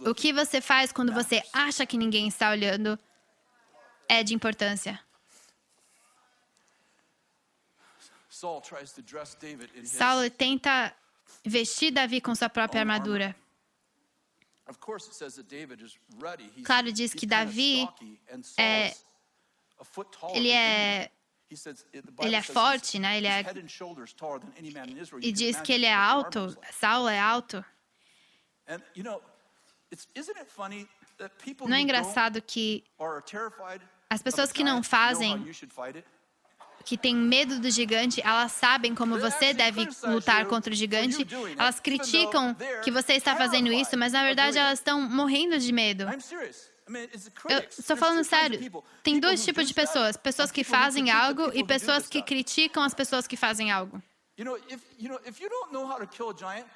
[0.05, 2.99] O que você faz quando você acha que ninguém está olhando
[4.07, 4.99] é de importância.
[9.83, 10.95] Saulo tenta
[11.45, 13.35] vestir Davi com sua própria armadura.
[16.63, 17.87] Claro, diz que Davi
[18.57, 18.93] é,
[20.33, 21.11] ele é
[22.21, 23.17] ele é forte, né?
[23.17, 23.43] Ele é
[25.21, 26.55] e diz que ele é alto.
[26.71, 27.65] Saulo é alto.
[31.67, 32.83] Não é engraçado que
[34.09, 35.43] as pessoas que não fazem
[36.83, 41.27] que têm medo do gigante, elas sabem como você deve lutar contra o gigante.
[41.57, 46.05] Elas criticam que você está fazendo isso, mas na verdade elas estão morrendo de medo.
[47.47, 48.59] Eu estou falando sério.
[49.03, 53.27] Tem dois tipos de pessoas: pessoas que fazem algo e pessoas que criticam as pessoas
[53.27, 54.01] que fazem algo.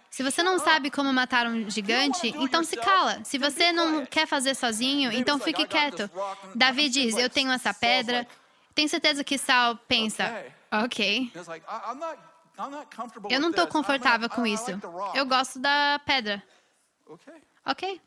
[0.10, 3.24] Se você não sabe como matar um gigante, então se cala.
[3.24, 6.10] Se você não quer fazer sozinho, então fique quieto.
[6.54, 8.28] Davi diz: Eu tenho essa pedra,
[8.74, 11.32] tenho certeza que Saul pensa, ok.
[13.30, 14.72] Eu não estou confortável com isso.
[15.14, 16.44] Eu gosto da pedra.
[17.66, 18.02] Ok.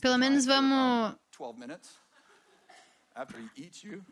[0.00, 1.16] Pelo menos vamos.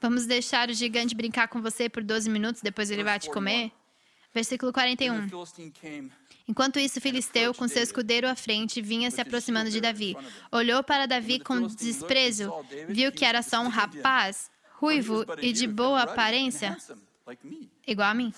[0.01, 3.73] Vamos deixar o gigante brincar com você por 12 minutos, depois ele vai te comer.
[4.35, 5.29] Versículo 41.
[6.47, 10.17] Enquanto isso, Filisteu, com seu escudeiro à frente, vinha se aproximando de Davi.
[10.53, 12.53] Olhou para Davi com desprezo,
[12.89, 14.51] viu que era só um rapaz
[14.81, 16.77] ruivo e de boa aparência,
[17.87, 18.33] igual a mim.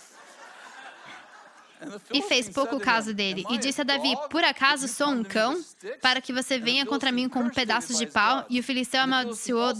[2.12, 3.44] E fez pouco caso dele.
[3.50, 5.60] E disse a Davi: Por acaso sou um cão,
[6.00, 8.44] para que você venha contra mim com um pedaço de pau?
[8.48, 9.72] E o filisteu amaldiçoou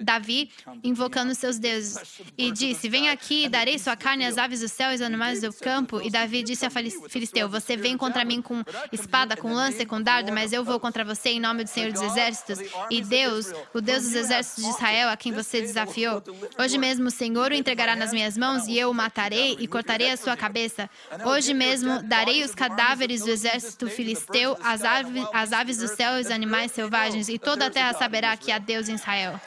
[0.00, 0.50] Davi,
[0.84, 2.20] invocando seus deuses.
[2.36, 5.52] E disse: Vem aqui, darei sua carne às aves do céu e aos animais do
[5.52, 6.00] campo.
[6.02, 10.00] E Davi disse a filisteu: Você vem contra mim com espada, com lança e com
[10.00, 12.58] dardo, mas eu vou contra você em nome do Senhor dos Exércitos.
[12.90, 16.22] E Deus, o Deus dos exércitos de Israel, a quem você desafiou.
[16.58, 20.10] Hoje mesmo o Senhor o entregará nas minhas mãos e eu o matarei e cortarei
[20.10, 20.88] a sua cabeça.
[21.24, 26.18] Hoje Hoje mesmo darei os cadáveres do exército filisteu, as aves, as aves do céu
[26.18, 29.40] e os animais selvagens, e toda a terra saberá que há Deus em Israel.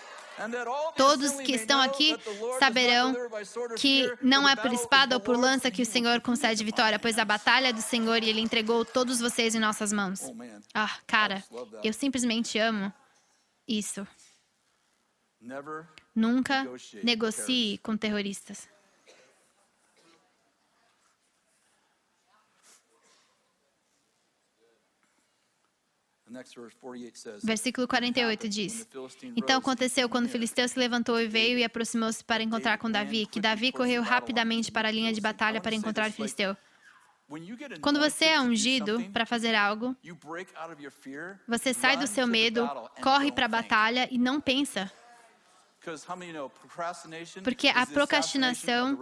[0.96, 2.16] Todos que estão aqui
[2.60, 3.14] saberão
[3.76, 7.26] que não é por espada ou por lança que o Senhor concede vitória, pois a
[7.26, 10.22] batalha é do Senhor e Ele entregou todos vocês em nossas mãos.
[10.74, 11.44] Ah, cara,
[11.84, 12.92] eu simplesmente amo
[13.68, 14.08] isso.
[16.16, 16.66] Nunca
[17.04, 18.70] negocie com terroristas.
[27.44, 28.88] Versículo 48 diz:
[29.36, 33.26] Então aconteceu quando o filisteu se levantou e veio e aproximou-se para encontrar com Davi,
[33.26, 36.56] que Davi correu rapidamente para a linha de batalha para encontrar o filisteu.
[37.80, 39.96] Quando você é ungido para fazer algo,
[41.48, 42.70] você sai do seu medo,
[43.02, 44.92] corre para a batalha e não pensa.
[47.44, 48.98] Porque a procrastinação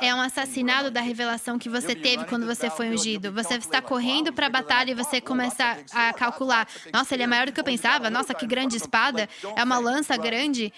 [0.00, 3.32] é um assassinato da revelação que você teve quando você foi ungido.
[3.32, 7.46] Você está correndo para a batalha e você começa a calcular: nossa, ele é maior
[7.46, 10.72] do que eu pensava, nossa, que grande espada, é uma lança grande.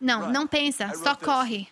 [0.00, 1.68] Não, não pensa, só corre.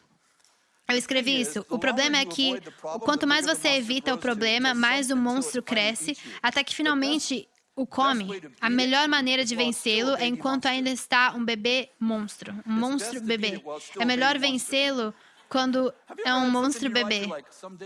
[0.86, 1.64] Eu escrevi isso.
[1.68, 2.60] O problema é que
[3.00, 7.48] quanto mais você evita o problema, mais o monstro cresce, até que finalmente
[7.80, 8.42] o come.
[8.60, 13.62] A melhor maneira de vencê-lo é enquanto ainda está um bebê monstro, um monstro bebê.
[13.98, 15.14] É melhor vencê-lo
[15.48, 15.92] quando
[16.24, 17.28] é um monstro bebê.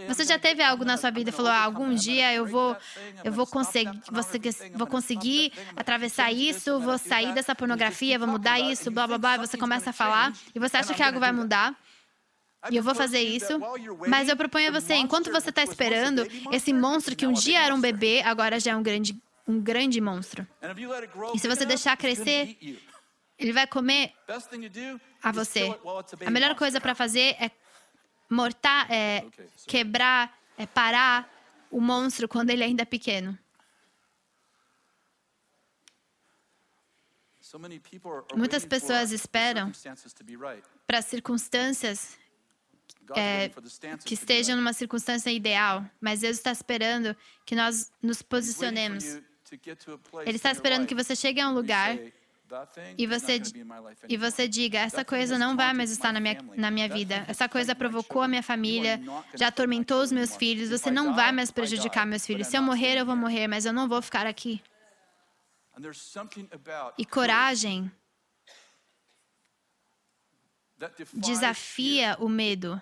[0.06, 2.76] Você já teve algo na sua vida e falou: ah, algum dia eu vou,
[3.22, 3.98] eu vou conseguir,
[4.74, 9.36] vou conseguir atravessar isso, vou sair dessa pornografia, vou mudar isso, blá blá blá.
[9.36, 11.74] E você começa a falar e você acha que algo vai mudar.
[12.70, 13.60] E eu vou fazer isso,
[14.08, 17.74] mas eu proponho a você, enquanto você está esperando, esse monstro que um dia era
[17.74, 19.14] um bebê, agora já é um grande
[19.46, 20.46] um grande monstro.
[21.34, 22.56] E se você deixar crescer,
[23.38, 24.12] ele vai comer
[25.22, 25.68] a você.
[26.24, 27.50] A melhor coisa para fazer é
[28.30, 29.24] mortar, é
[29.66, 31.30] quebrar, é parar
[31.70, 33.38] o monstro quando ele ainda é pequeno.
[38.34, 39.70] Muitas pessoas esperam
[40.86, 42.18] para circunstâncias
[43.14, 43.50] é,
[44.04, 49.20] que estejam numa circunstância ideal, mas Deus está esperando que nós nos posicionemos.
[50.26, 51.98] Ele está esperando que você chegue a um lugar
[52.98, 53.40] e você,
[54.08, 57.48] e você diga: essa coisa não vai mais estar na minha, na minha vida, essa
[57.48, 59.00] coisa provocou a minha família,
[59.34, 62.46] já atormentou os meus filhos, você não vai mais prejudicar meus filhos.
[62.46, 64.62] Se eu morrer, eu vou morrer, mas eu não vou ficar aqui.
[66.98, 67.90] E coragem
[71.14, 72.80] desafia o medo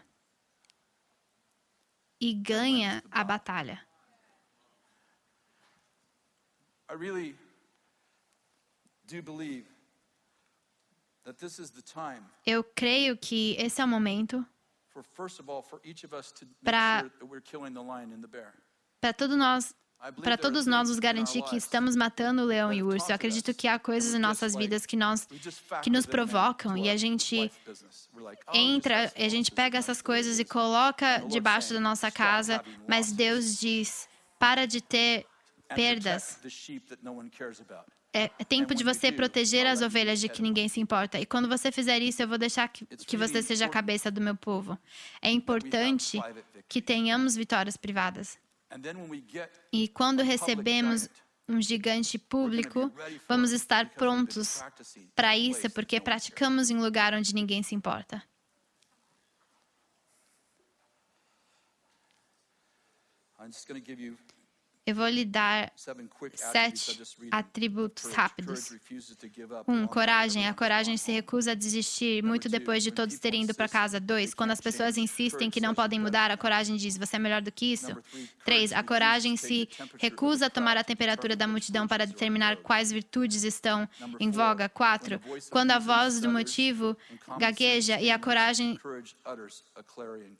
[2.20, 3.80] e ganha a batalha.
[12.44, 14.44] Eu creio que esse é o momento
[16.62, 17.10] para
[19.00, 19.74] para todos nós
[20.22, 23.10] para todos nós nos garantir que estamos matando o leão e o urso.
[23.10, 25.28] Eu acredito que há coisas em nossas vidas que nós
[25.80, 27.50] que nos provocam e a gente
[28.52, 34.08] entra, a gente pega essas coisas e coloca debaixo da nossa casa, mas Deus diz:
[34.40, 35.24] para de ter
[35.74, 36.38] perdas.
[38.14, 41.18] É, é tempo de você proteger as ovelhas de que ninguém se importa.
[41.18, 44.20] E quando você fizer isso, eu vou deixar que, que você seja a cabeça do
[44.20, 44.78] meu povo.
[45.20, 46.20] É importante
[46.68, 48.38] que tenhamos vitórias privadas.
[49.72, 51.08] E quando recebemos
[51.48, 52.92] um gigante público,
[53.28, 54.62] vamos estar prontos
[55.14, 58.22] para isso, porque praticamos em um lugar onde ninguém se importa.
[63.42, 64.16] I'm just going to give you
[64.84, 65.72] eu vou lhe dar
[66.34, 68.74] sete atributos rápidos.
[69.68, 70.48] Um, coragem.
[70.48, 74.00] A coragem se recusa a desistir muito depois de todos terem ido para casa.
[74.00, 77.40] Dois, quando as pessoas insistem que não podem mudar, a coragem diz: você é melhor
[77.42, 77.96] do que isso.
[78.44, 79.68] Três, a coragem se
[79.98, 84.68] recusa a tomar a temperatura da multidão para determinar quais virtudes estão em voga.
[84.68, 85.20] Quatro,
[85.50, 86.96] quando a voz do motivo
[87.38, 88.78] gagueja e a coragem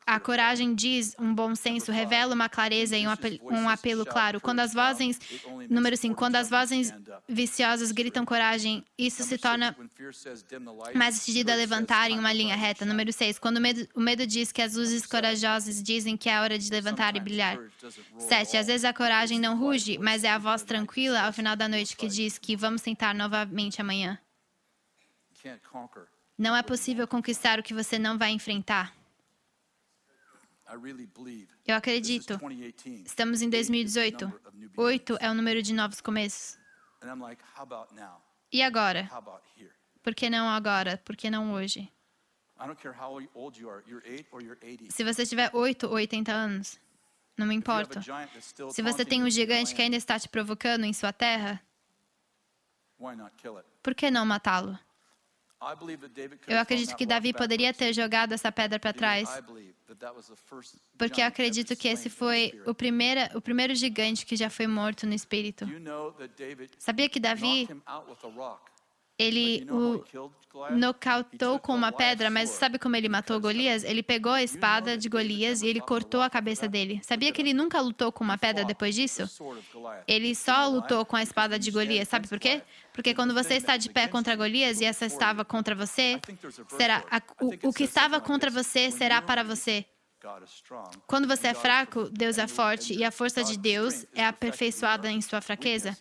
[0.05, 4.57] a coragem diz um bom senso, revela uma clareza e um apelo claro claro.
[4.57, 5.21] Quando as vozes,
[5.69, 6.93] número 5, quando as vozes
[7.29, 9.77] viciosas gritam coragem, isso se torna
[10.95, 12.85] mais decidido a levantar em uma linha reta.
[12.85, 16.41] Número 6, quando o medo, o medo diz que as luzes corajosas dizem que é
[16.41, 17.59] hora de levantar e brilhar.
[18.19, 21.69] 7, às vezes a coragem não ruge, mas é a voz tranquila ao final da
[21.69, 24.19] noite que diz que vamos tentar novamente amanhã.
[26.39, 28.95] Não é possível conquistar o que você não vai enfrentar.
[31.67, 32.41] Eu acredito.
[33.05, 34.41] Estamos em 2018.
[34.77, 36.59] Oito é o número de novos começos.
[38.51, 39.09] E agora?
[40.03, 40.99] Por que não agora?
[41.05, 41.91] Por que não hoje?
[44.91, 46.81] Se você tiver 8 ou 80 anos,
[47.37, 48.01] não me importa.
[48.71, 51.61] Se você tem um gigante que ainda está te provocando em sua terra,
[53.83, 54.79] por que não matá-lo?
[56.47, 59.29] Eu acredito que Davi poderia ter jogado essa pedra para trás,
[60.99, 65.07] porque eu acredito que esse foi o primeiro, o primeiro gigante que já foi morto
[65.07, 65.67] no espírito.
[66.79, 67.69] Sabia que Davi
[69.19, 70.05] ele o
[70.71, 73.85] nocautou com uma pedra, mas sabe como ele matou Golias?
[73.85, 77.01] Ele pegou a espada de Golias e ele cortou a cabeça dele.
[77.03, 79.29] Sabia que ele nunca lutou com uma pedra depois disso?
[80.07, 82.09] Ele só lutou com a espada de Golias.
[82.09, 82.63] Sabe por quê?
[82.93, 86.21] Porque quando você está de pé contra Golias e essa estava contra você,
[86.69, 89.87] será a, o, o que estava contra você será para você.
[91.07, 95.21] Quando você é fraco, Deus é forte e a força de Deus é aperfeiçoada em
[95.21, 95.97] sua fraqueza.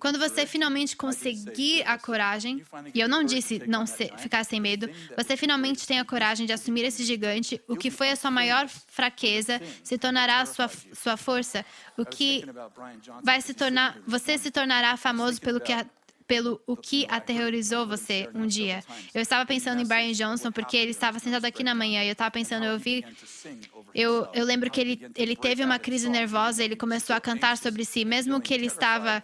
[0.00, 5.36] Quando você finalmente conseguir a coragem, e eu não disse não ficar sem medo, você
[5.36, 9.60] finalmente tem a coragem de assumir esse gigante, o que foi a sua maior fraqueza
[9.82, 11.64] se tornará a sua, sua força,
[11.96, 12.44] o que
[13.22, 15.72] vai se tornar, você se tornará famoso pelo que
[16.26, 18.82] pelo o que aterrorizou você um dia.
[19.12, 22.12] Eu estava pensando em Brian Johnson porque ele estava sentado aqui na manhã e eu
[22.12, 23.04] estava pensando, eu vi,
[23.94, 27.84] eu, eu lembro que ele, ele teve uma crise nervosa, ele começou a cantar sobre
[27.84, 29.22] si, mesmo que ele estava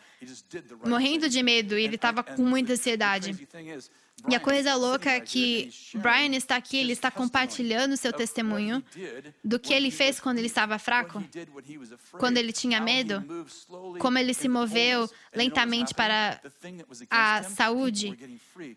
[0.86, 3.48] morrendo de medo e ele estava com muita ansiedade.
[4.28, 8.82] E a coisa louca é que Brian está aqui, ele está compartilhando seu testemunho
[9.44, 11.22] do que ele fez quando ele estava fraco,
[12.12, 13.24] quando ele tinha medo,
[13.98, 16.40] como ele se moveu lentamente para
[17.10, 18.16] a saúde.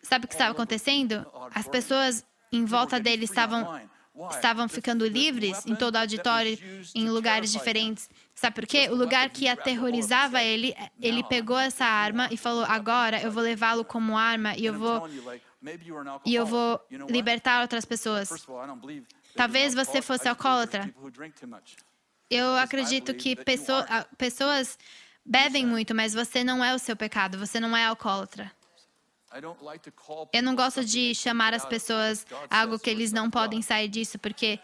[0.02, 1.26] Sabe o que estava acontecendo?
[1.54, 3.82] As pessoas em volta dele estavam
[4.30, 6.58] estavam ficando livres em todo o auditório,
[6.94, 8.10] em lugares diferentes.
[8.44, 8.90] Sabe por quê?
[8.90, 13.86] O lugar que aterrorizava ele, ele pegou essa arma e falou: agora eu vou levá-lo
[13.86, 15.08] como arma e eu vou
[16.26, 16.78] e eu vou
[17.08, 18.46] libertar outras pessoas.
[19.34, 20.94] Talvez você fosse alcoólatra.
[22.30, 23.34] Eu acredito que
[24.18, 24.78] pessoas
[25.26, 28.52] bebem muito, mas você não é o seu pecado, você não é alcoólatra.
[30.32, 34.60] Eu não gosto de chamar as pessoas algo que eles não podem sair disso, porque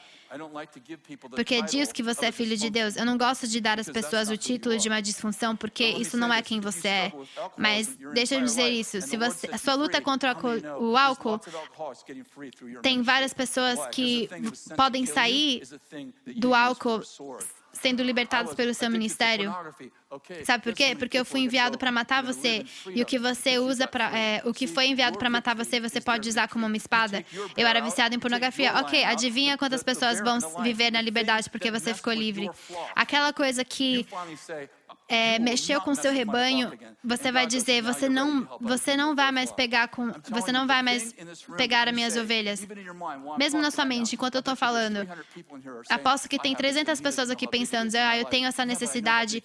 [1.31, 2.95] porque diz que você é filho de Deus.
[2.95, 6.31] Eu não gosto de dar às pessoas o título de uma disfunção, porque isso não
[6.31, 7.13] é quem você é.
[7.57, 10.37] Mas deixa eu dizer isso: se você, a sua luta contra
[10.79, 11.39] o álcool,
[12.83, 14.29] tem várias pessoas que
[14.75, 15.63] podem sair
[16.35, 17.01] do álcool
[17.81, 19.53] sendo libertados pelo seu ministério.
[20.43, 20.95] Sabe por quê?
[20.97, 24.53] Porque eu fui enviado para matar você e o que você usa para é, o
[24.53, 27.23] que foi enviado para matar você, você pode usar como uma espada.
[27.55, 28.73] Eu era viciado em pornografia.
[28.79, 32.49] Ok, adivinha quantas pessoas vão viver na liberdade porque você ficou livre?
[32.95, 34.05] Aquela coisa que
[35.09, 36.71] é, mexeu com seu rebanho,
[37.03, 41.13] você vai dizer, você não, você não vai mais pegar com, você não vai mais
[41.57, 42.65] pegar as minhas ovelhas.
[43.37, 45.07] Mesmo na sua mente, enquanto eu estou falando,
[45.89, 49.43] aposto que tem 300 pessoas aqui pensando, ah, eu tenho essa necessidade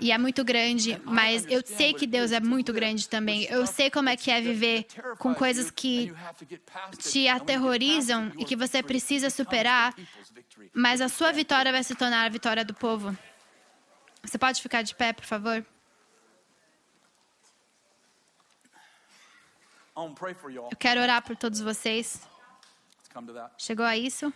[0.00, 3.44] e é muito grande, mas eu sei que Deus é muito grande também.
[3.44, 4.86] Eu sei como é que é viver
[5.18, 6.12] com coisas que
[6.98, 9.94] te aterrorizam e que você precisa superar,
[10.72, 13.16] mas a sua vitória vai se tornar a vitória do povo.
[14.24, 15.64] Você pode ficar de pé, por favor?
[20.70, 22.20] Eu quero orar por todos vocês.
[23.58, 24.32] Chegou a isso?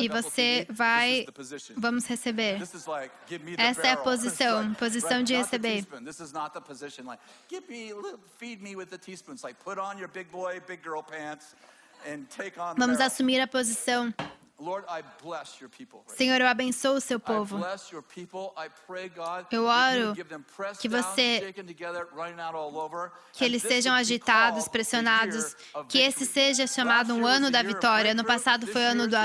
[0.00, 1.24] E você vai,
[1.76, 2.60] vamos receber.
[3.56, 5.86] Essa é a posição, posição de receber.
[12.76, 14.12] Vamos assumir a posição
[16.06, 17.58] Senhor, eu abençoo o seu povo.
[19.50, 20.14] Eu oro
[20.78, 21.54] que você,
[23.32, 25.56] que eles sejam agitados, pressionados,
[25.88, 28.12] que esse seja chamado um ano da vitória.
[28.12, 29.16] No passado foi o ano do,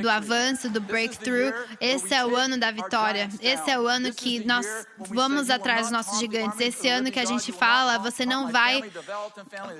[0.00, 1.52] do avanço, do breakthrough.
[1.80, 3.28] Esse é o ano da vitória.
[3.40, 4.66] Esse é o ano que nós
[4.96, 6.58] vamos atrás dos nossos gigantes.
[6.60, 8.90] Esse ano que a gente fala, você não vai,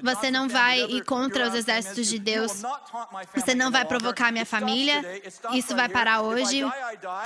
[0.02, 2.62] você não vai ir contra os exércitos de Deus.
[3.34, 4.97] Você não vai provocar minha família
[5.54, 6.62] isso vai parar hoje.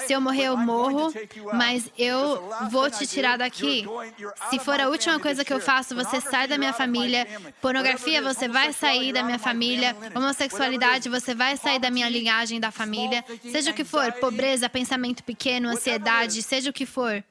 [0.06, 1.12] Se eu morrer, eu morro,
[1.52, 3.86] mas eu vou te tirar daqui.
[4.50, 7.26] Se for a última coisa que eu faço, você sai da minha família.
[7.60, 9.96] Pornografia, você vai sair da minha família.
[10.14, 13.24] Homossexualidade, você vai sair da minha linhagem da família.
[13.50, 17.22] Seja o que for, pobreza, pensamento pequeno, ansiedade, seja o que for.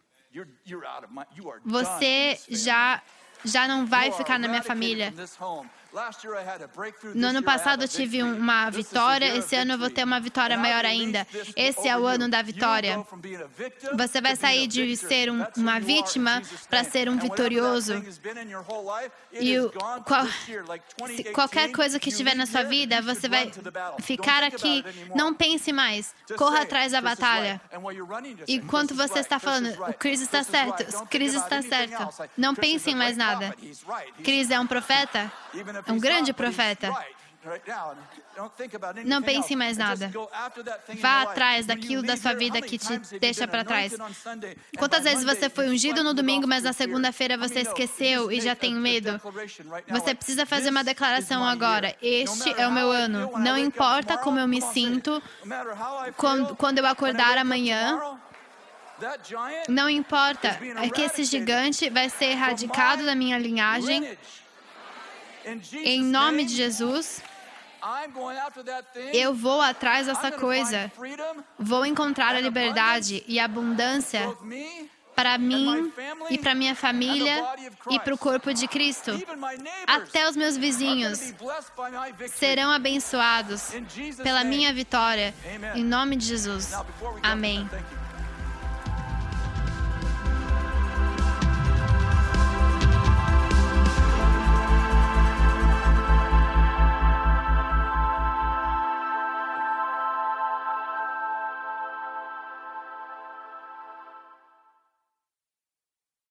[1.65, 3.01] Você já
[3.43, 5.13] já não vai ficar na minha família.
[7.15, 10.85] No ano passado eu tive uma vitória, esse ano eu vou ter uma vitória maior
[10.85, 11.27] ainda.
[11.55, 13.05] Esse é o ano da vitória.
[13.93, 18.01] Você vai sair de ser um, uma vítima para ser um vitorioso.
[19.33, 19.71] E o,
[20.05, 20.25] qual,
[21.33, 23.51] qualquer coisa que estiver na sua vida, você vai
[23.99, 24.83] ficar aqui.
[25.13, 26.15] Não pense mais.
[26.37, 27.59] Corra atrás da batalha.
[28.47, 32.29] Enquanto você está falando, o Chris está certo, Chris está certo.
[32.37, 33.53] Não pense em mais nada.
[34.23, 35.31] Chris é um profeta?
[35.85, 36.91] É um grande profeta.
[39.03, 40.11] Não pense em mais nada.
[40.99, 43.95] Vá atrás daquilo da sua vida que te deixa para trás.
[44.77, 48.75] Quantas vezes você foi ungido no domingo, mas na segunda-feira você esqueceu e já tem
[48.75, 49.19] medo?
[49.89, 51.95] Você precisa fazer uma declaração agora.
[51.99, 53.31] Este é o meu ano.
[53.39, 55.21] Não importa como eu me sinto
[56.57, 58.19] quando eu acordar amanhã.
[59.67, 64.15] Não importa, é que esse gigante vai ser erradicado da minha linhagem
[65.73, 67.21] em nome de Jesus,
[69.13, 70.91] eu vou atrás dessa coisa.
[71.57, 74.35] Vou encontrar a liberdade e a abundância
[75.15, 75.91] para mim
[76.29, 77.43] e para minha família
[77.89, 79.11] e para o corpo de Cristo.
[79.85, 81.33] Até os meus vizinhos
[82.35, 83.71] serão abençoados
[84.23, 85.33] pela minha vitória.
[85.75, 86.73] Em nome de Jesus.
[87.21, 87.69] Amém.